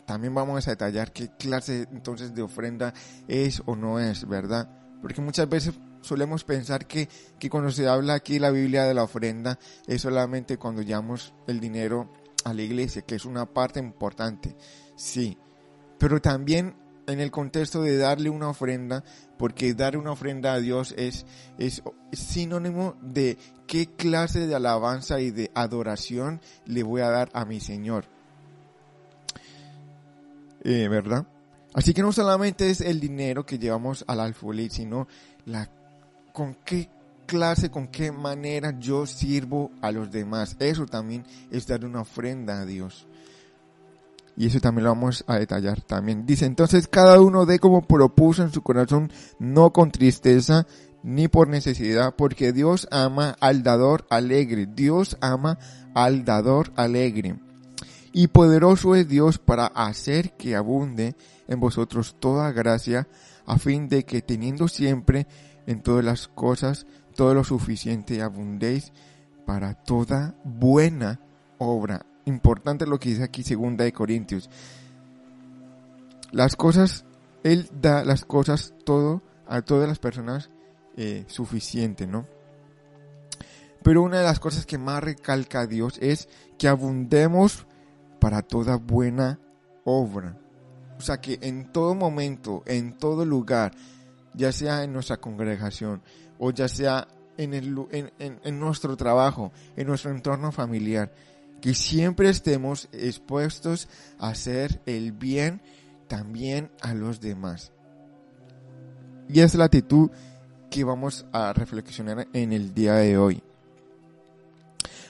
[0.07, 2.95] También vamos a detallar qué clase entonces de ofrenda
[3.29, 4.71] es o no es, ¿verdad?
[5.03, 7.09] Porque muchas veces solemos pensar que,
[7.39, 11.61] que cuando se habla aquí la Biblia de la ofrenda es solamente cuando llevamos el
[11.61, 12.11] dinero
[12.45, 14.57] a la iglesia, que es una parte importante,
[14.97, 15.37] sí.
[15.99, 16.75] Pero también
[17.09, 19.03] en el contexto de darle una ofrenda,
[19.38, 21.27] porque dar una ofrenda a Dios es,
[21.59, 27.44] es sinónimo de qué clase de alabanza y de adoración le voy a dar a
[27.44, 28.05] mi Señor.
[30.64, 31.27] Eh, ¿Verdad?
[31.75, 35.09] Así que no solamente es el dinero que llevamos al alfolí, sino
[35.44, 35.71] la
[36.33, 36.90] con qué
[37.27, 40.57] clase, con qué manera yo sirvo a los demás.
[40.59, 43.08] Eso también es dar una ofrenda a Dios.
[44.38, 46.24] Y eso también lo vamos a detallar también.
[46.24, 50.64] Dice, entonces cada uno dé como propuso en su corazón, no con tristeza
[51.03, 54.68] ni por necesidad, porque Dios ama al dador alegre.
[54.72, 55.59] Dios ama
[55.92, 57.40] al dador alegre.
[58.12, 61.16] Y poderoso es Dios para hacer que abunde
[61.48, 63.09] en vosotros toda gracia,
[63.44, 65.27] a fin de que teniendo siempre
[65.66, 68.92] en todas las cosas todo lo suficiente abundéis
[69.44, 71.18] para toda buena
[71.59, 74.49] obra importante lo que dice aquí segunda de Corintios.
[76.31, 77.05] Las cosas,
[77.43, 80.51] Él da las cosas todo a todas las personas
[80.97, 82.27] eh, suficiente, ¿no?
[83.83, 87.67] Pero una de las cosas que más recalca Dios es que abundemos
[88.21, 89.41] para toda buena
[89.85, 90.37] obra.
[90.99, 93.73] O sea que en todo momento, en todo lugar,
[94.35, 96.03] ya sea en nuestra congregación
[96.38, 101.12] o ya sea en nuestro trabajo, en nuestro entorno familiar,
[101.61, 103.88] que siempre estemos expuestos
[104.19, 105.61] a hacer el bien
[106.09, 107.73] también a los demás.
[109.29, 110.11] Y es la actitud
[110.71, 113.42] que vamos a reflexionar en el día de hoy.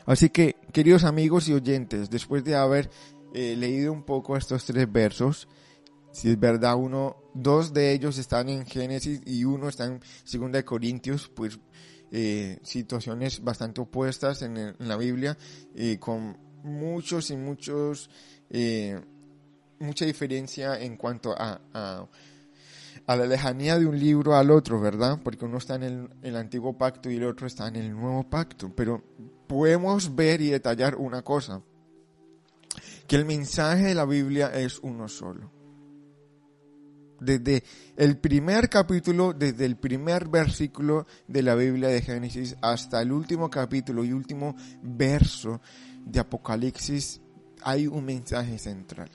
[0.06, 2.90] Así que, queridos amigos y oyentes, después de haber
[3.34, 5.48] eh, leído un poco estos tres versos,
[6.12, 10.58] si es verdad, uno, dos de ellos están en Génesis y uno está en Segunda
[10.58, 11.58] de Corintios, pues
[12.10, 15.36] eh, situaciones bastante opuestas en, la Biblia,
[15.74, 18.10] eh, con muchos y muchos,
[18.50, 19.00] eh,
[19.78, 25.20] mucha diferencia en cuanto a, a, la lejanía de un libro al otro, ¿verdad?
[25.22, 28.28] Porque uno está en el, el antiguo pacto y el otro está en el nuevo
[28.28, 28.70] pacto.
[28.74, 29.02] Pero
[29.46, 31.62] podemos ver y detallar una cosa,
[33.06, 35.57] que el mensaje de la Biblia es uno solo
[37.20, 37.64] desde
[37.96, 43.50] el primer capítulo, desde el primer versículo de la Biblia de Génesis hasta el último
[43.50, 45.60] capítulo y último verso
[46.04, 47.20] de Apocalipsis,
[47.62, 49.10] hay un mensaje central.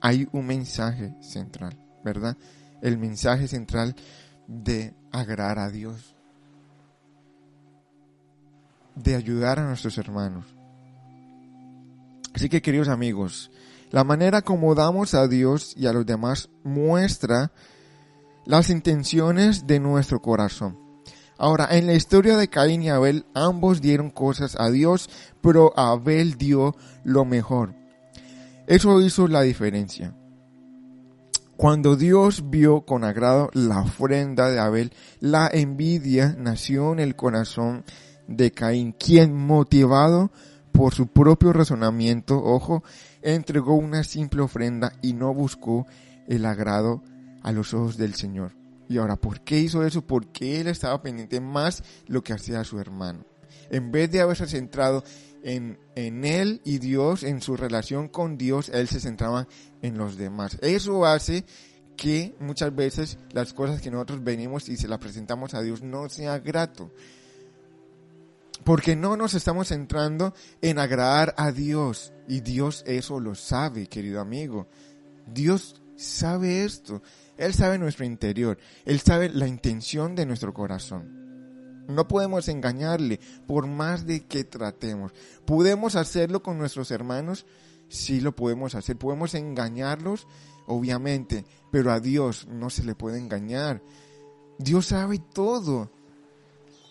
[0.00, 2.36] Hay un mensaje central, ¿verdad?
[2.80, 3.96] El mensaje central
[4.46, 6.14] de agradar a Dios,
[8.94, 10.46] de ayudar a nuestros hermanos.
[12.34, 13.50] Así que queridos amigos,
[13.90, 17.52] la manera como damos a Dios y a los demás muestra
[18.44, 20.78] las intenciones de nuestro corazón.
[21.38, 25.10] Ahora, en la historia de Caín y Abel, ambos dieron cosas a Dios,
[25.42, 26.74] pero Abel dio
[27.04, 27.74] lo mejor.
[28.66, 30.14] Eso hizo la diferencia.
[31.56, 37.84] Cuando Dios vio con agrado la ofrenda de Abel, la envidia nació en el corazón
[38.28, 40.30] de Caín, quien motivado
[40.72, 42.82] por su propio razonamiento, ojo,
[43.34, 45.86] entregó una simple ofrenda y no buscó
[46.28, 47.02] el agrado
[47.42, 48.52] a los ojos del Señor.
[48.88, 50.06] Y ahora, ¿por qué hizo eso?
[50.06, 53.26] Porque él estaba pendiente más lo que hacía su hermano.
[53.68, 55.02] En vez de haberse centrado
[55.42, 59.48] en, en él y Dios, en su relación con Dios, él se centraba
[59.82, 60.56] en los demás.
[60.62, 61.44] Eso hace
[61.96, 66.08] que muchas veces las cosas que nosotros venimos y se las presentamos a Dios no
[66.08, 66.92] sea grato.
[68.62, 72.12] Porque no nos estamos centrando en agradar a Dios.
[72.28, 74.66] Y Dios eso lo sabe, querido amigo.
[75.26, 77.02] Dios sabe esto.
[77.36, 78.58] Él sabe nuestro interior.
[78.84, 81.26] Él sabe la intención de nuestro corazón.
[81.88, 85.12] No podemos engañarle por más de que tratemos.
[85.44, 87.46] ¿Podemos hacerlo con nuestros hermanos?
[87.88, 88.96] Sí lo podemos hacer.
[88.96, 90.26] Podemos engañarlos,
[90.66, 93.82] obviamente, pero a Dios no se le puede engañar.
[94.58, 95.92] Dios sabe todo.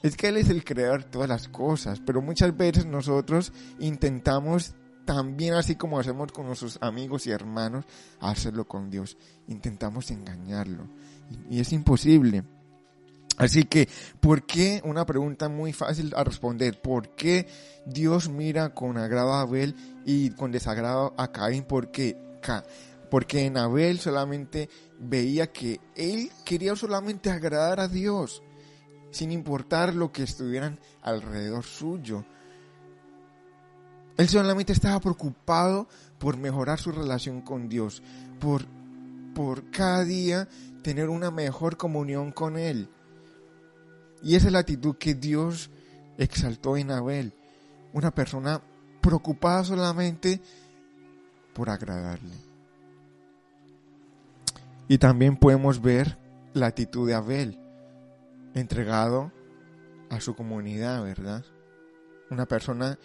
[0.01, 4.75] Es que Él es el creador de todas las cosas, pero muchas veces nosotros intentamos
[5.05, 7.85] también así como hacemos con nuestros amigos y hermanos,
[8.19, 9.17] hacerlo con Dios.
[9.47, 10.87] Intentamos engañarlo.
[11.49, 12.43] Y, es imposible.
[13.37, 13.87] Así que,
[14.19, 14.81] ¿por qué?
[14.83, 16.81] Una pregunta muy fácil a responder.
[16.81, 17.47] ¿Por qué
[17.85, 19.75] Dios mira con agrado a Abel
[20.05, 21.65] y con desagrado a Caín?
[21.65, 22.17] Porque,
[23.11, 28.41] porque en Abel solamente veía que él quería solamente agradar a Dios,
[29.11, 32.25] sin importar lo que estuvieran alrededor suyo.
[34.18, 35.88] Él solamente estaba preocupado
[36.20, 38.01] por mejorar su relación con Dios,
[38.39, 38.66] por,
[39.34, 40.47] por cada día
[40.82, 42.89] tener una mejor comunión con Él.
[44.24, 45.70] Y esa es la actitud que Dios
[46.18, 47.34] exaltó en Abel.
[47.93, 48.61] Una persona
[49.01, 50.41] preocupada solamente
[51.53, 52.34] por agradarle.
[54.88, 56.18] Y también podemos ver
[56.53, 57.59] la actitud de Abel,
[58.53, 59.32] entregado
[60.09, 61.43] a su comunidad, ¿verdad?
[62.30, 62.97] Una persona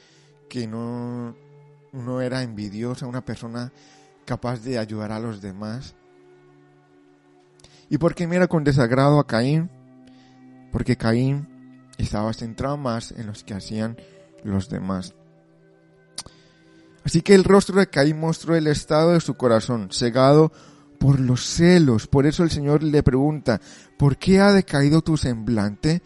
[0.50, 1.34] que no,
[2.20, 3.72] era envidiosa, una persona
[4.26, 5.94] capaz de ayudar a los demás.
[7.88, 9.70] ¿Y por qué mira con desagrado a Caín?
[10.72, 11.48] Porque Caín
[11.96, 13.96] estaba centrado más en los que hacían
[14.44, 15.14] los demás.
[17.04, 20.52] Así que el rostro de Caín mostró el estado de su corazón, cegado
[20.98, 22.08] por los celos.
[22.08, 23.60] Por eso el Señor le pregunta,
[23.96, 26.02] ¿por qué ha decaído tu semblante?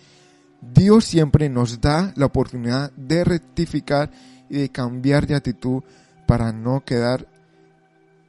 [0.61, 4.11] Dios siempre nos da la oportunidad de rectificar
[4.49, 5.83] y de cambiar de actitud
[6.27, 7.27] para no quedar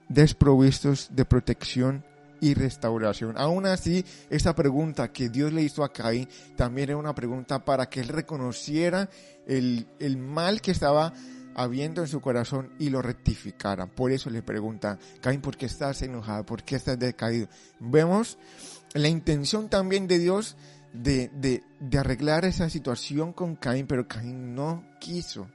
[0.10, 2.04] desprovistos de protección
[2.42, 3.38] y restauración.
[3.38, 7.88] Aún así, esa pregunta que Dios le hizo a Caín también era una pregunta para
[7.88, 9.10] que él reconociera
[9.48, 11.14] el, el mal que estaba
[11.56, 13.88] habiendo en su corazón y lo rectificara.
[13.88, 16.46] Por eso le pregunta, Caín, ¿por qué estás enojado?
[16.46, 17.48] ¿Por qué estás decaído?
[17.80, 18.38] Vemos
[18.94, 20.58] la intención también de Dios
[20.94, 25.48] de, de, de arreglar esa situación con Caín, pero Caín no quiso.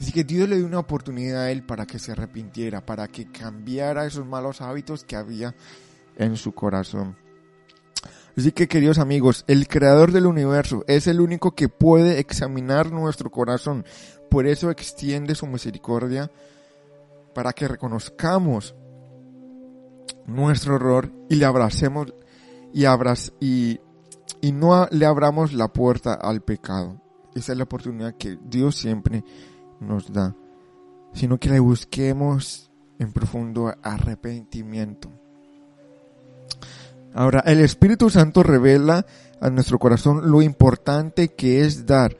[0.00, 3.30] Así que Dios le dio una oportunidad a él para que se arrepintiera, para que
[3.30, 5.54] cambiara esos malos hábitos que había
[6.16, 7.16] en su corazón.
[8.36, 13.30] Así que queridos amigos, el creador del universo es el único que puede examinar nuestro
[13.30, 13.84] corazón.
[14.30, 16.30] Por eso extiende su misericordia
[17.34, 18.76] para que reconozcamos
[20.26, 22.14] nuestro error y le abracemos
[23.40, 23.80] y,
[24.52, 27.00] no le abramos la puerta al pecado.
[27.34, 29.24] Esa es la oportunidad que Dios siempre
[29.80, 30.34] nos da,
[31.12, 35.10] sino que le busquemos en profundo arrepentimiento.
[37.14, 39.06] Ahora, el Espíritu Santo revela
[39.40, 42.16] a nuestro corazón lo importante que es dar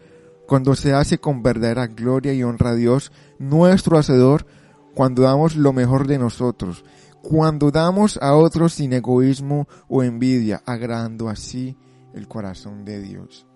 [0.46, 4.46] cuando se hace con verdadera gloria y honra a Dios, nuestro Hacedor,
[4.94, 6.84] cuando damos lo mejor de nosotros,
[7.22, 11.76] cuando damos a otros sin egoísmo o envidia, agradando así
[12.14, 13.47] el corazón de Dios.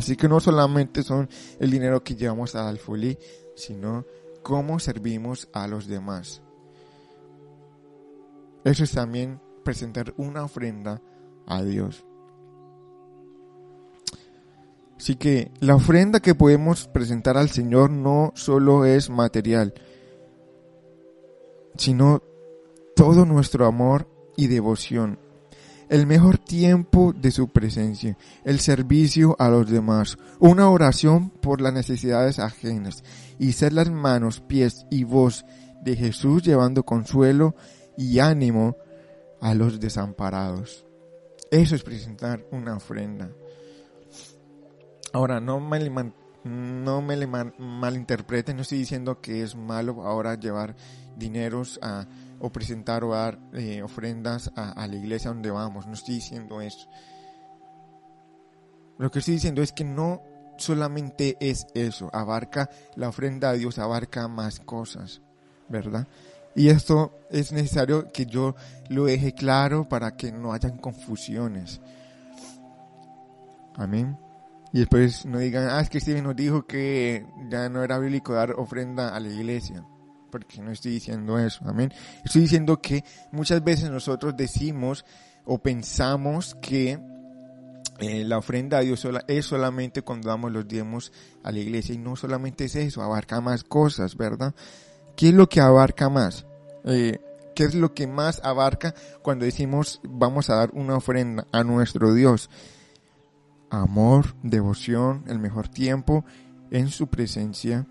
[0.00, 1.28] Así que no solamente son
[1.58, 3.18] el dinero que llevamos al alfolí,
[3.54, 4.06] sino
[4.42, 6.40] cómo servimos a los demás.
[8.64, 11.02] Eso es también presentar una ofrenda
[11.46, 12.06] a Dios.
[14.96, 19.74] Así que la ofrenda que podemos presentar al Señor no solo es material,
[21.76, 22.22] sino
[22.96, 25.18] todo nuestro amor y devoción
[25.90, 31.74] el mejor tiempo de su presencia, el servicio a los demás, una oración por las
[31.74, 33.02] necesidades ajenas
[33.40, 35.44] y ser las manos, pies y voz
[35.82, 37.56] de Jesús llevando consuelo
[37.96, 38.76] y ánimo
[39.40, 40.86] a los desamparados.
[41.50, 43.32] Eso es presentar una ofrenda.
[45.12, 46.12] Ahora, no me,
[46.84, 47.16] no me
[47.58, 50.74] malinterpreten, no estoy diciendo que es malo ahora llevar
[51.16, 51.78] dineros
[52.38, 55.86] o presentar o dar eh, ofrendas a, la iglesia donde vamos.
[55.86, 56.88] No estoy diciendo eso.
[58.98, 60.22] Lo que estoy diciendo es que no
[60.58, 65.22] solamente es eso, abarca la ofrenda a Dios, abarca más cosas,
[65.68, 66.06] ¿verdad?
[66.54, 68.54] Y esto es necesario que yo
[68.88, 71.80] lo deje claro para que no hayan confusiones.
[73.76, 74.18] Amén.
[74.72, 78.34] Y después no digan, ah, es que Steven nos dijo que ya no era bíblico
[78.34, 79.84] dar ofrenda a la iglesia.
[80.30, 81.92] Porque no estoy diciendo eso, amén.
[82.24, 85.04] Estoy diciendo que muchas veces nosotros decimos
[85.44, 87.00] o pensamos que
[87.98, 91.12] eh, la ofrenda a Dios es solamente cuando damos los diezmos
[91.42, 91.94] a la iglesia.
[91.94, 94.54] Y no solamente es eso, abarca más cosas, ¿verdad?
[95.16, 96.46] ¿Qué es lo que abarca más?
[96.84, 97.18] Eh,
[97.54, 102.14] ¿Qué es lo que más abarca cuando decimos vamos a dar una ofrenda a nuestro
[102.14, 102.48] Dios?
[103.70, 106.24] Amor, devoción, el mejor tiempo
[106.70, 107.86] en su presencia.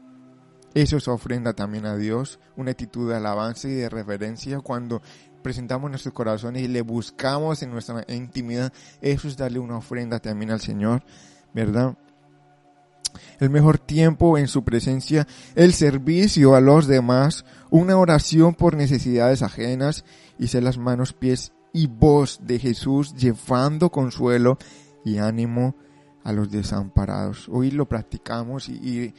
[0.73, 5.01] Eso es ofrenda también a Dios, una actitud de alabanza y de reverencia cuando
[5.41, 8.71] presentamos nuestros corazones y le buscamos en nuestra intimidad.
[9.01, 11.03] Eso es darle una ofrenda también al Señor,
[11.53, 11.97] ¿verdad?
[13.39, 19.41] El mejor tiempo en su presencia, el servicio a los demás, una oración por necesidades
[19.41, 20.05] ajenas
[20.37, 24.57] y ser las manos, pies y voz de Jesús llevando consuelo
[25.05, 25.75] y ánimo
[26.23, 27.47] a los desamparados.
[27.49, 29.13] Hoy lo practicamos y,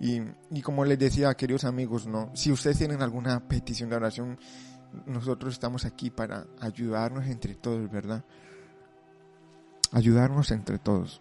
[0.00, 4.38] y, y, como les decía, queridos amigos, no, si ustedes tienen alguna petición de oración,
[5.06, 8.24] nosotros estamos aquí para ayudarnos entre todos, ¿verdad?
[9.92, 11.20] Ayudarnos entre todos.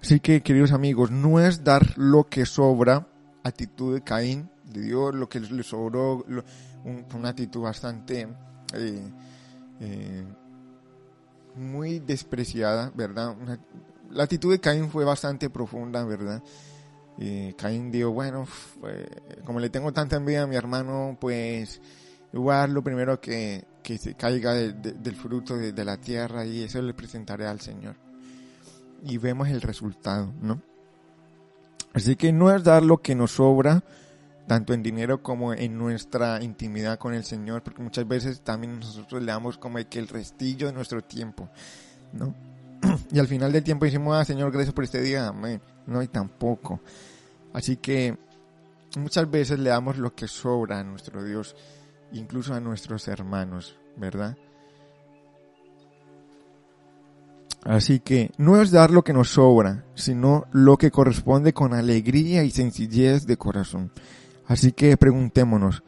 [0.00, 3.08] Así que, queridos amigos, no es dar lo que sobra,
[3.42, 6.24] actitud de Caín, de Dios, lo que le sobró,
[7.14, 8.28] una actitud bastante
[8.74, 9.12] eh,
[9.80, 10.24] eh,
[11.56, 13.34] muy despreciada, ¿verdad?
[14.10, 16.42] la actitud de Caín fue bastante profunda, ¿verdad?
[17.18, 18.46] Y Caín dijo, bueno,
[19.44, 21.80] como le tengo tanta envidia a mi hermano, pues
[22.32, 26.80] igual lo primero que, que se caiga del fruto de, de, la tierra y eso
[26.82, 27.96] le presentaré al Señor.
[29.02, 30.60] Y vemos el resultado, ¿no?
[31.94, 33.82] Así que no es dar lo que nos sobra,
[34.46, 39.22] tanto en dinero como en nuestra intimidad con el Señor, porque muchas veces también nosotros
[39.22, 41.48] le damos como el restillo de nuestro tiempo,
[42.12, 42.34] ¿no?
[43.12, 45.60] Y al final del tiempo decimos, ah, Señor, gracias por este día, amén.
[45.86, 46.80] No, y tampoco.
[47.52, 48.16] Así que
[48.96, 51.56] muchas veces le damos lo que sobra a nuestro Dios,
[52.12, 54.36] incluso a nuestros hermanos, ¿verdad?
[57.64, 62.44] Así que no es dar lo que nos sobra, sino lo que corresponde con alegría
[62.44, 63.90] y sencillez de corazón.
[64.46, 65.82] Así que preguntémonos,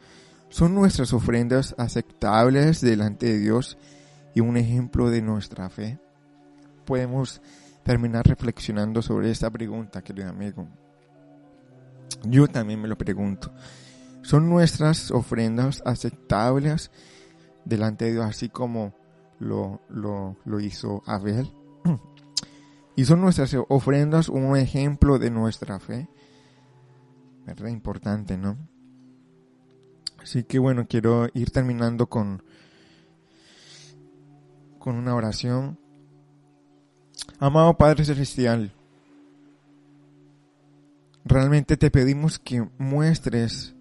[0.49, 3.77] ¿son nuestras ofrendas aceptables delante de Dios
[4.35, 5.97] y un ejemplo de nuestra fe?
[6.85, 7.41] Podemos
[7.83, 10.67] terminar reflexionando sobre esta pregunta, querido amigo.
[12.23, 13.51] Yo también me lo pregunto.
[14.21, 16.91] ¿Son nuestras ofrendas aceptables
[17.63, 18.93] delante de Dios así como
[19.39, 21.51] lo, lo, hizo Abel?
[22.95, 26.09] ¿Y son nuestras ofrendas un ejemplo de nuestra fe?
[27.49, 27.69] ¿Verdad?
[27.69, 28.57] Importante, ¿no?
[30.21, 32.43] Así que bueno, quiero ir terminando con,
[34.77, 35.79] con una oración.
[37.39, 38.73] Amado Padre Celestial,
[41.25, 43.75] realmente te pedimos que muestres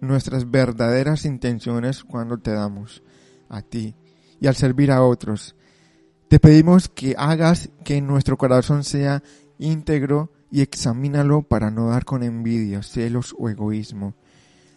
[0.00, 3.02] nuestras verdaderas intenciones cuando te damos
[3.48, 3.94] a ti
[4.40, 5.56] y al servir a otros.
[6.28, 9.22] Te pedimos que hagas que nuestro corazón sea
[9.58, 14.14] íntegro y examínalo para no dar con envidia, celos o egoísmo.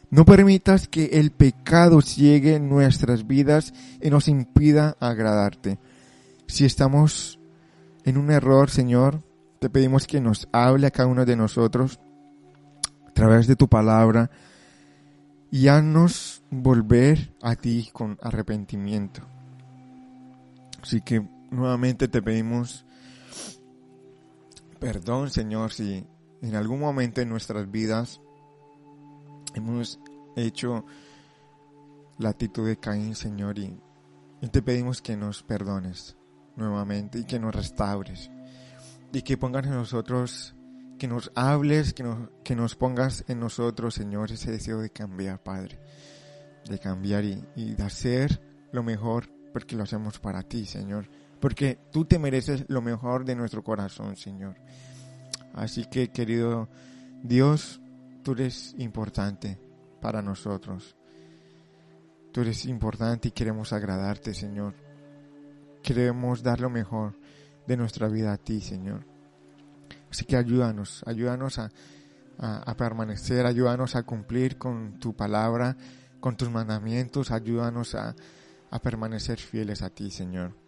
[0.10, 5.78] No permitas que el pecado ciegue nuestras vidas y nos impida agradarte.
[6.48, 7.40] Si estamos
[8.06, 9.22] en un error, Señor,
[9.60, 12.00] te pedimos que nos hable a cada uno de nosotros
[13.06, 14.32] a través de tu palabra
[15.52, 19.22] y haznos volver a ti con arrepentimiento.
[20.82, 22.86] Así que nuevamente te pedimos
[24.86, 26.06] Perdón, Señor, si
[26.44, 28.22] en algún momento en nuestras vidas
[29.56, 30.00] hemos
[30.36, 30.86] hecho
[32.20, 33.82] la actitud de Caín, Señor, y,
[34.52, 36.16] te pedimos que nos perdones
[36.56, 38.30] nuevamente y que nos restaures
[39.12, 40.56] y que pongas en nosotros,
[41.00, 45.42] que nos hables, que nos, que nos pongas en nosotros, Señor, ese deseo de cambiar,
[45.42, 45.80] Padre,
[46.70, 48.40] de cambiar y, y de hacer
[48.72, 51.10] lo mejor porque lo hacemos para ti, Señor
[51.40, 54.56] porque tú te mereces lo mejor de nuestro corazón, Señor.
[55.54, 56.70] Así que, querido
[57.24, 57.82] Dios,
[58.24, 59.60] tú eres importante
[60.02, 60.96] para nosotros.
[62.32, 64.74] Tú eres importante y queremos agradarte, Señor.
[65.82, 67.18] Queremos dar lo mejor
[67.66, 69.06] de nuestra vida a ti, Señor.
[70.12, 71.70] Así que ayúdanos, ayúdanos a,
[72.78, 75.78] permanecer, ayúdanos a cumplir con tu palabra,
[76.20, 78.16] con tus mandamientos, ayúdanos a
[78.82, 80.65] permanecer fieles a ti, Señor.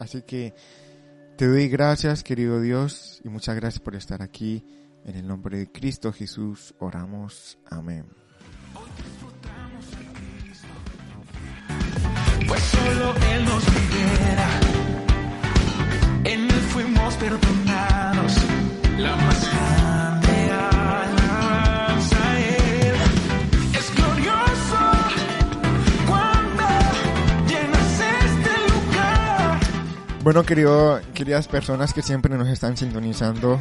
[0.00, 0.54] Así que
[1.36, 4.64] te doy gracias, querido Dios, y muchas gracias por estar aquí.
[5.04, 7.58] En el nombre de Cristo Jesús oramos.
[7.70, 8.06] Amén.
[12.48, 13.64] Pues solo Él nos.
[16.24, 18.36] En Él fuimos perdonados.
[30.22, 33.58] Bueno, querido, queridas personas que siempre nos están sintonizando,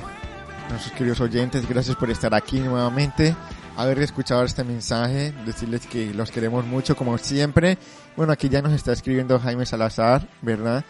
[0.70, 3.34] nuestros queridos oyentes, gracias por estar aquí nuevamente,
[3.78, 7.78] haber escuchado este mensaje, decirles que los queremos mucho como siempre.
[8.18, 10.84] Bueno, aquí ya nos está escribiendo Jaime Salazar, ¿verdad?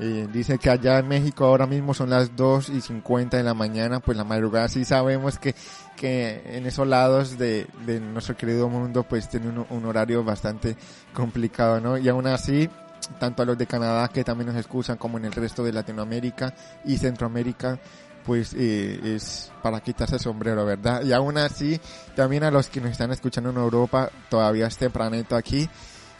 [0.00, 3.54] Eh, dice que allá en México ahora mismo son las 2 y 50 de la
[3.54, 5.54] mañana, pues la madrugada sí sabemos que,
[5.96, 10.76] que en esos lados de, de nuestro querido mundo pues tiene un, un horario bastante
[11.14, 11.96] complicado, ¿no?
[11.96, 12.68] Y aún así,
[13.18, 16.54] tanto a los de Canadá que también nos escuchan como en el resto de Latinoamérica
[16.84, 17.78] y Centroamérica,
[18.24, 21.02] pues eh, es para quitarse el sombrero, ¿verdad?
[21.02, 21.80] Y aún así,
[22.14, 25.68] también a los que nos están escuchando en Europa, todavía es tempranito aquí.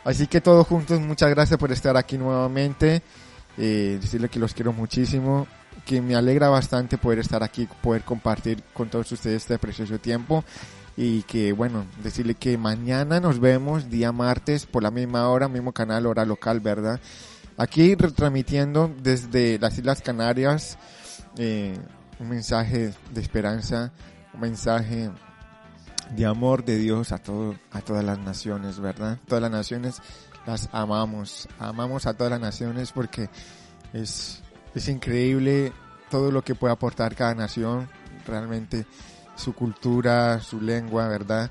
[0.05, 3.03] Así que todos juntos, muchas gracias por estar aquí nuevamente.
[3.59, 5.47] Eh, decirle que los quiero muchísimo,
[5.84, 10.45] que me alegra bastante poder estar aquí, poder compartir con todos ustedes este precioso tiempo.
[10.97, 15.72] Y que bueno, decirle que mañana nos vemos, día martes, por la misma hora, mismo
[15.72, 17.01] canal, hora local, ¿verdad?
[17.59, 20.78] Aquí retransmitiendo desde las Islas Canarias
[21.36, 21.78] eh,
[22.18, 23.92] un mensaje de esperanza,
[24.32, 25.11] un mensaje
[26.14, 29.18] de amor de Dios a todo, a todas las naciones, ¿verdad?
[29.26, 30.01] Todas las naciones
[30.47, 33.28] las amamos, amamos a todas las naciones porque
[33.92, 34.42] es,
[34.74, 35.72] es increíble
[36.11, 37.88] todo lo que puede aportar cada nación,
[38.26, 38.86] realmente
[39.37, 41.51] su cultura, su lengua, ¿verdad?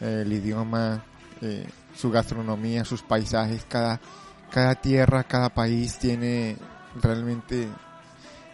[0.00, 1.04] Eh, el idioma,
[1.40, 4.00] eh, su gastronomía, sus paisajes, cada,
[4.50, 6.56] cada tierra, cada país tiene
[7.00, 7.68] realmente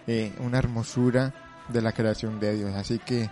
[0.06, 1.32] eh, una hermosura
[1.68, 2.74] de la creación de Dios.
[2.74, 3.30] Así que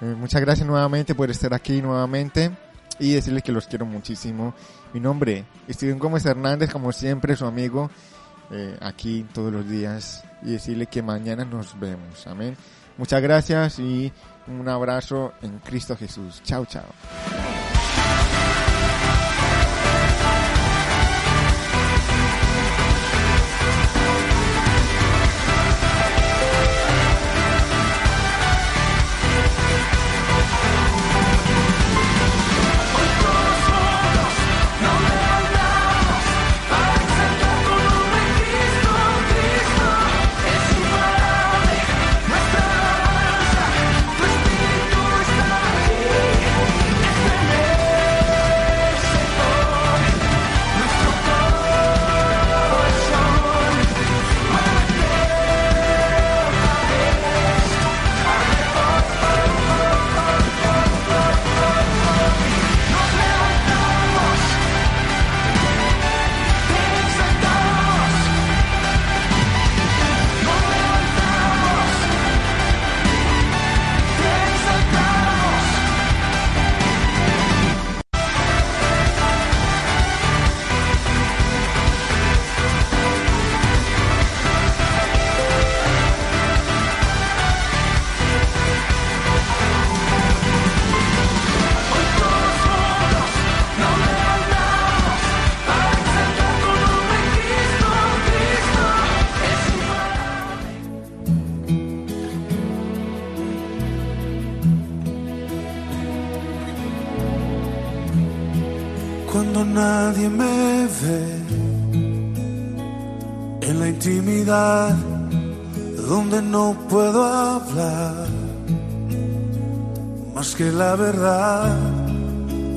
[0.00, 2.50] muchas gracias nuevamente por estar aquí nuevamente
[2.98, 4.52] y decirles que los quiero muchísimo.
[4.92, 7.88] Mi nombre es Steven Gómez Hernández, como siempre, su amigo,
[8.80, 12.26] aquí todos los días y decirle que mañana nos vemos.
[12.26, 12.56] Amén.
[12.98, 14.12] Muchas gracias y
[14.46, 16.42] un abrazo en Cristo Jesús.
[16.42, 17.61] Chao, chao.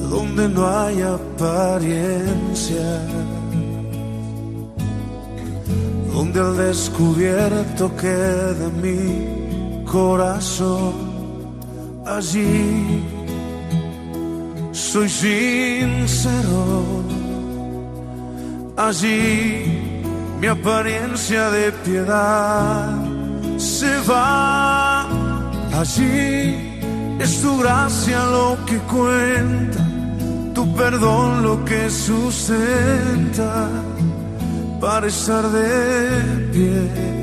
[0.09, 3.01] Donde no hay apariencia.
[6.13, 11.15] Donde al descubierto queda mi corazón
[12.05, 13.03] allí
[14.71, 16.83] soy sincero,
[18.77, 20.01] allí
[20.39, 22.93] mi apariencia de piedad
[23.57, 25.07] se va,
[25.73, 26.64] allí
[27.19, 29.83] es tu gracia lo que cuenta,
[30.53, 33.69] tu perdón lo que sustenta
[34.81, 37.15] para estar de pie.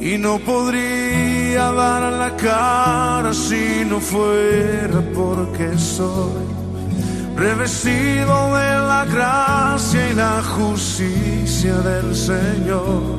[0.00, 6.50] Y no podría dar la cara si no fuera porque soy
[7.36, 13.18] revestido de la gracia y la justicia del Señor.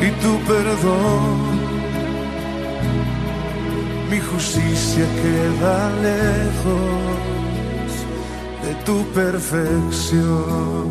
[0.00, 1.66] y tu perdón.
[4.10, 7.26] Mi justicia queda lejos
[8.64, 10.86] de tu perfección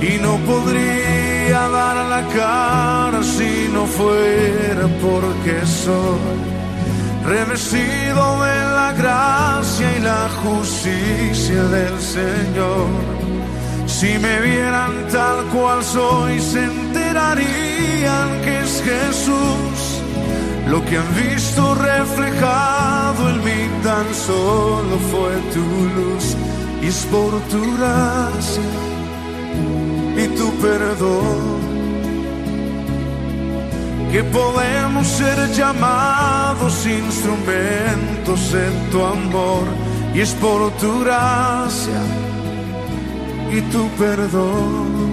[0.00, 6.52] y no podría dar la cara si no fuera porque soy
[7.24, 13.41] revestido de la gracia y la justicia del Señor.
[13.92, 20.02] Si me vieran tal cual soy, se enterarían que es Jesús.
[20.66, 25.66] Lo que han visto reflejado en mí tan solo fue tu
[25.98, 26.36] luz
[26.82, 28.70] y es por tu gracia
[30.16, 31.62] y tu perdón
[34.10, 39.64] que podemos ser llamados instrumentos en tu amor
[40.14, 42.00] y es por tu gracia
[43.52, 45.12] y tu perdón.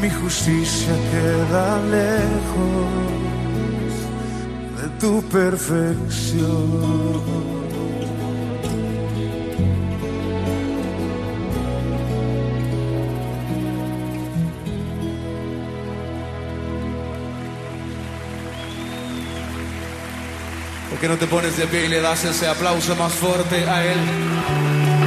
[0.00, 2.88] Mi justicia queda lejos
[4.80, 6.78] de tu perfección.
[20.88, 23.84] ¿Por qué no te pones de pie y le das ese aplauso más fuerte a
[23.84, 24.97] él?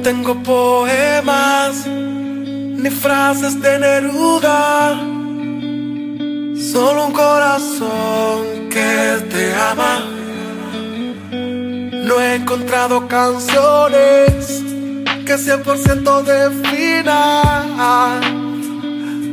[0.00, 4.98] No tengo poemas ni frases de Neruda,
[6.72, 10.02] solo un corazón que te ama.
[11.30, 14.62] No he encontrado canciones
[15.26, 17.76] que 100% definan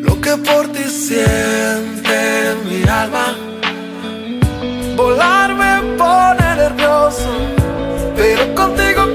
[0.04, 3.38] lo que por ti siente mi alma.
[4.98, 7.30] Volar me pone nervioso,
[8.18, 9.07] pero contigo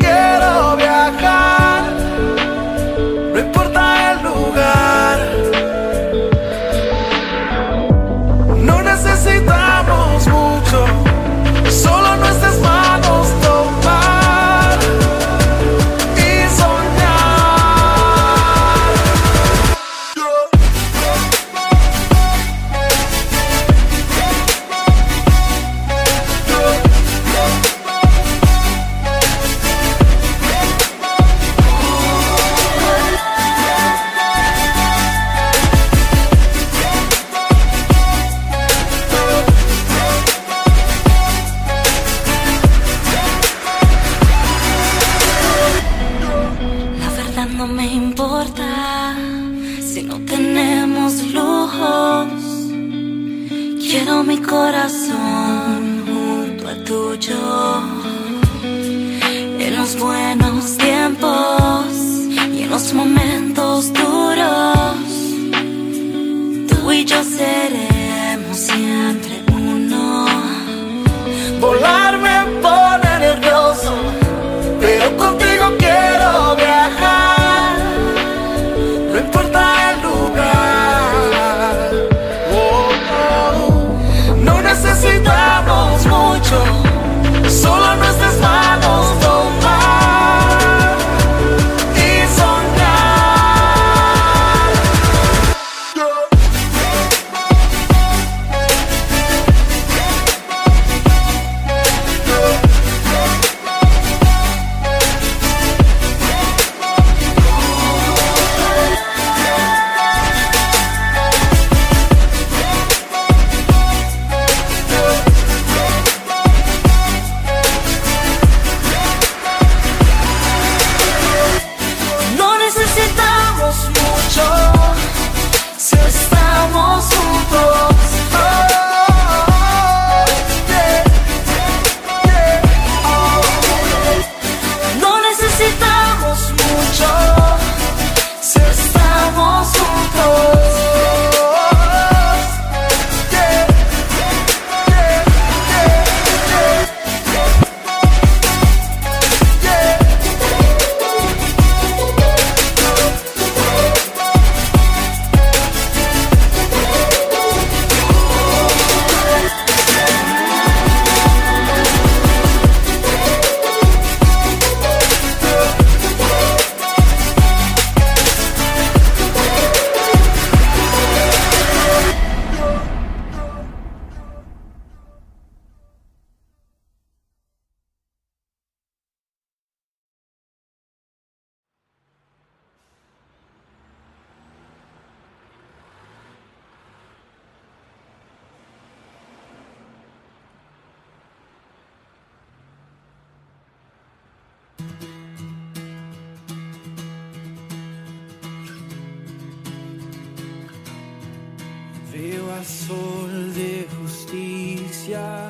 [205.13, 205.49] presencia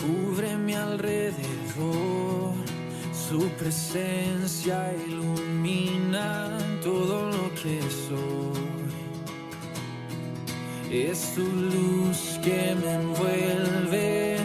[0.00, 2.54] cubre mi alrededor.
[3.12, 8.90] Su presencia ilumina todo lo que soy.
[10.90, 14.38] Es tu luz que me envuelve,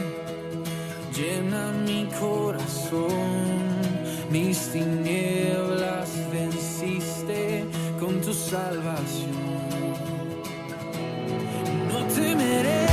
[1.16, 3.56] llena mi corazón.
[4.30, 7.66] Mis tinieblas venciste
[8.00, 9.56] con tu salvación.
[11.90, 12.85] No temeré.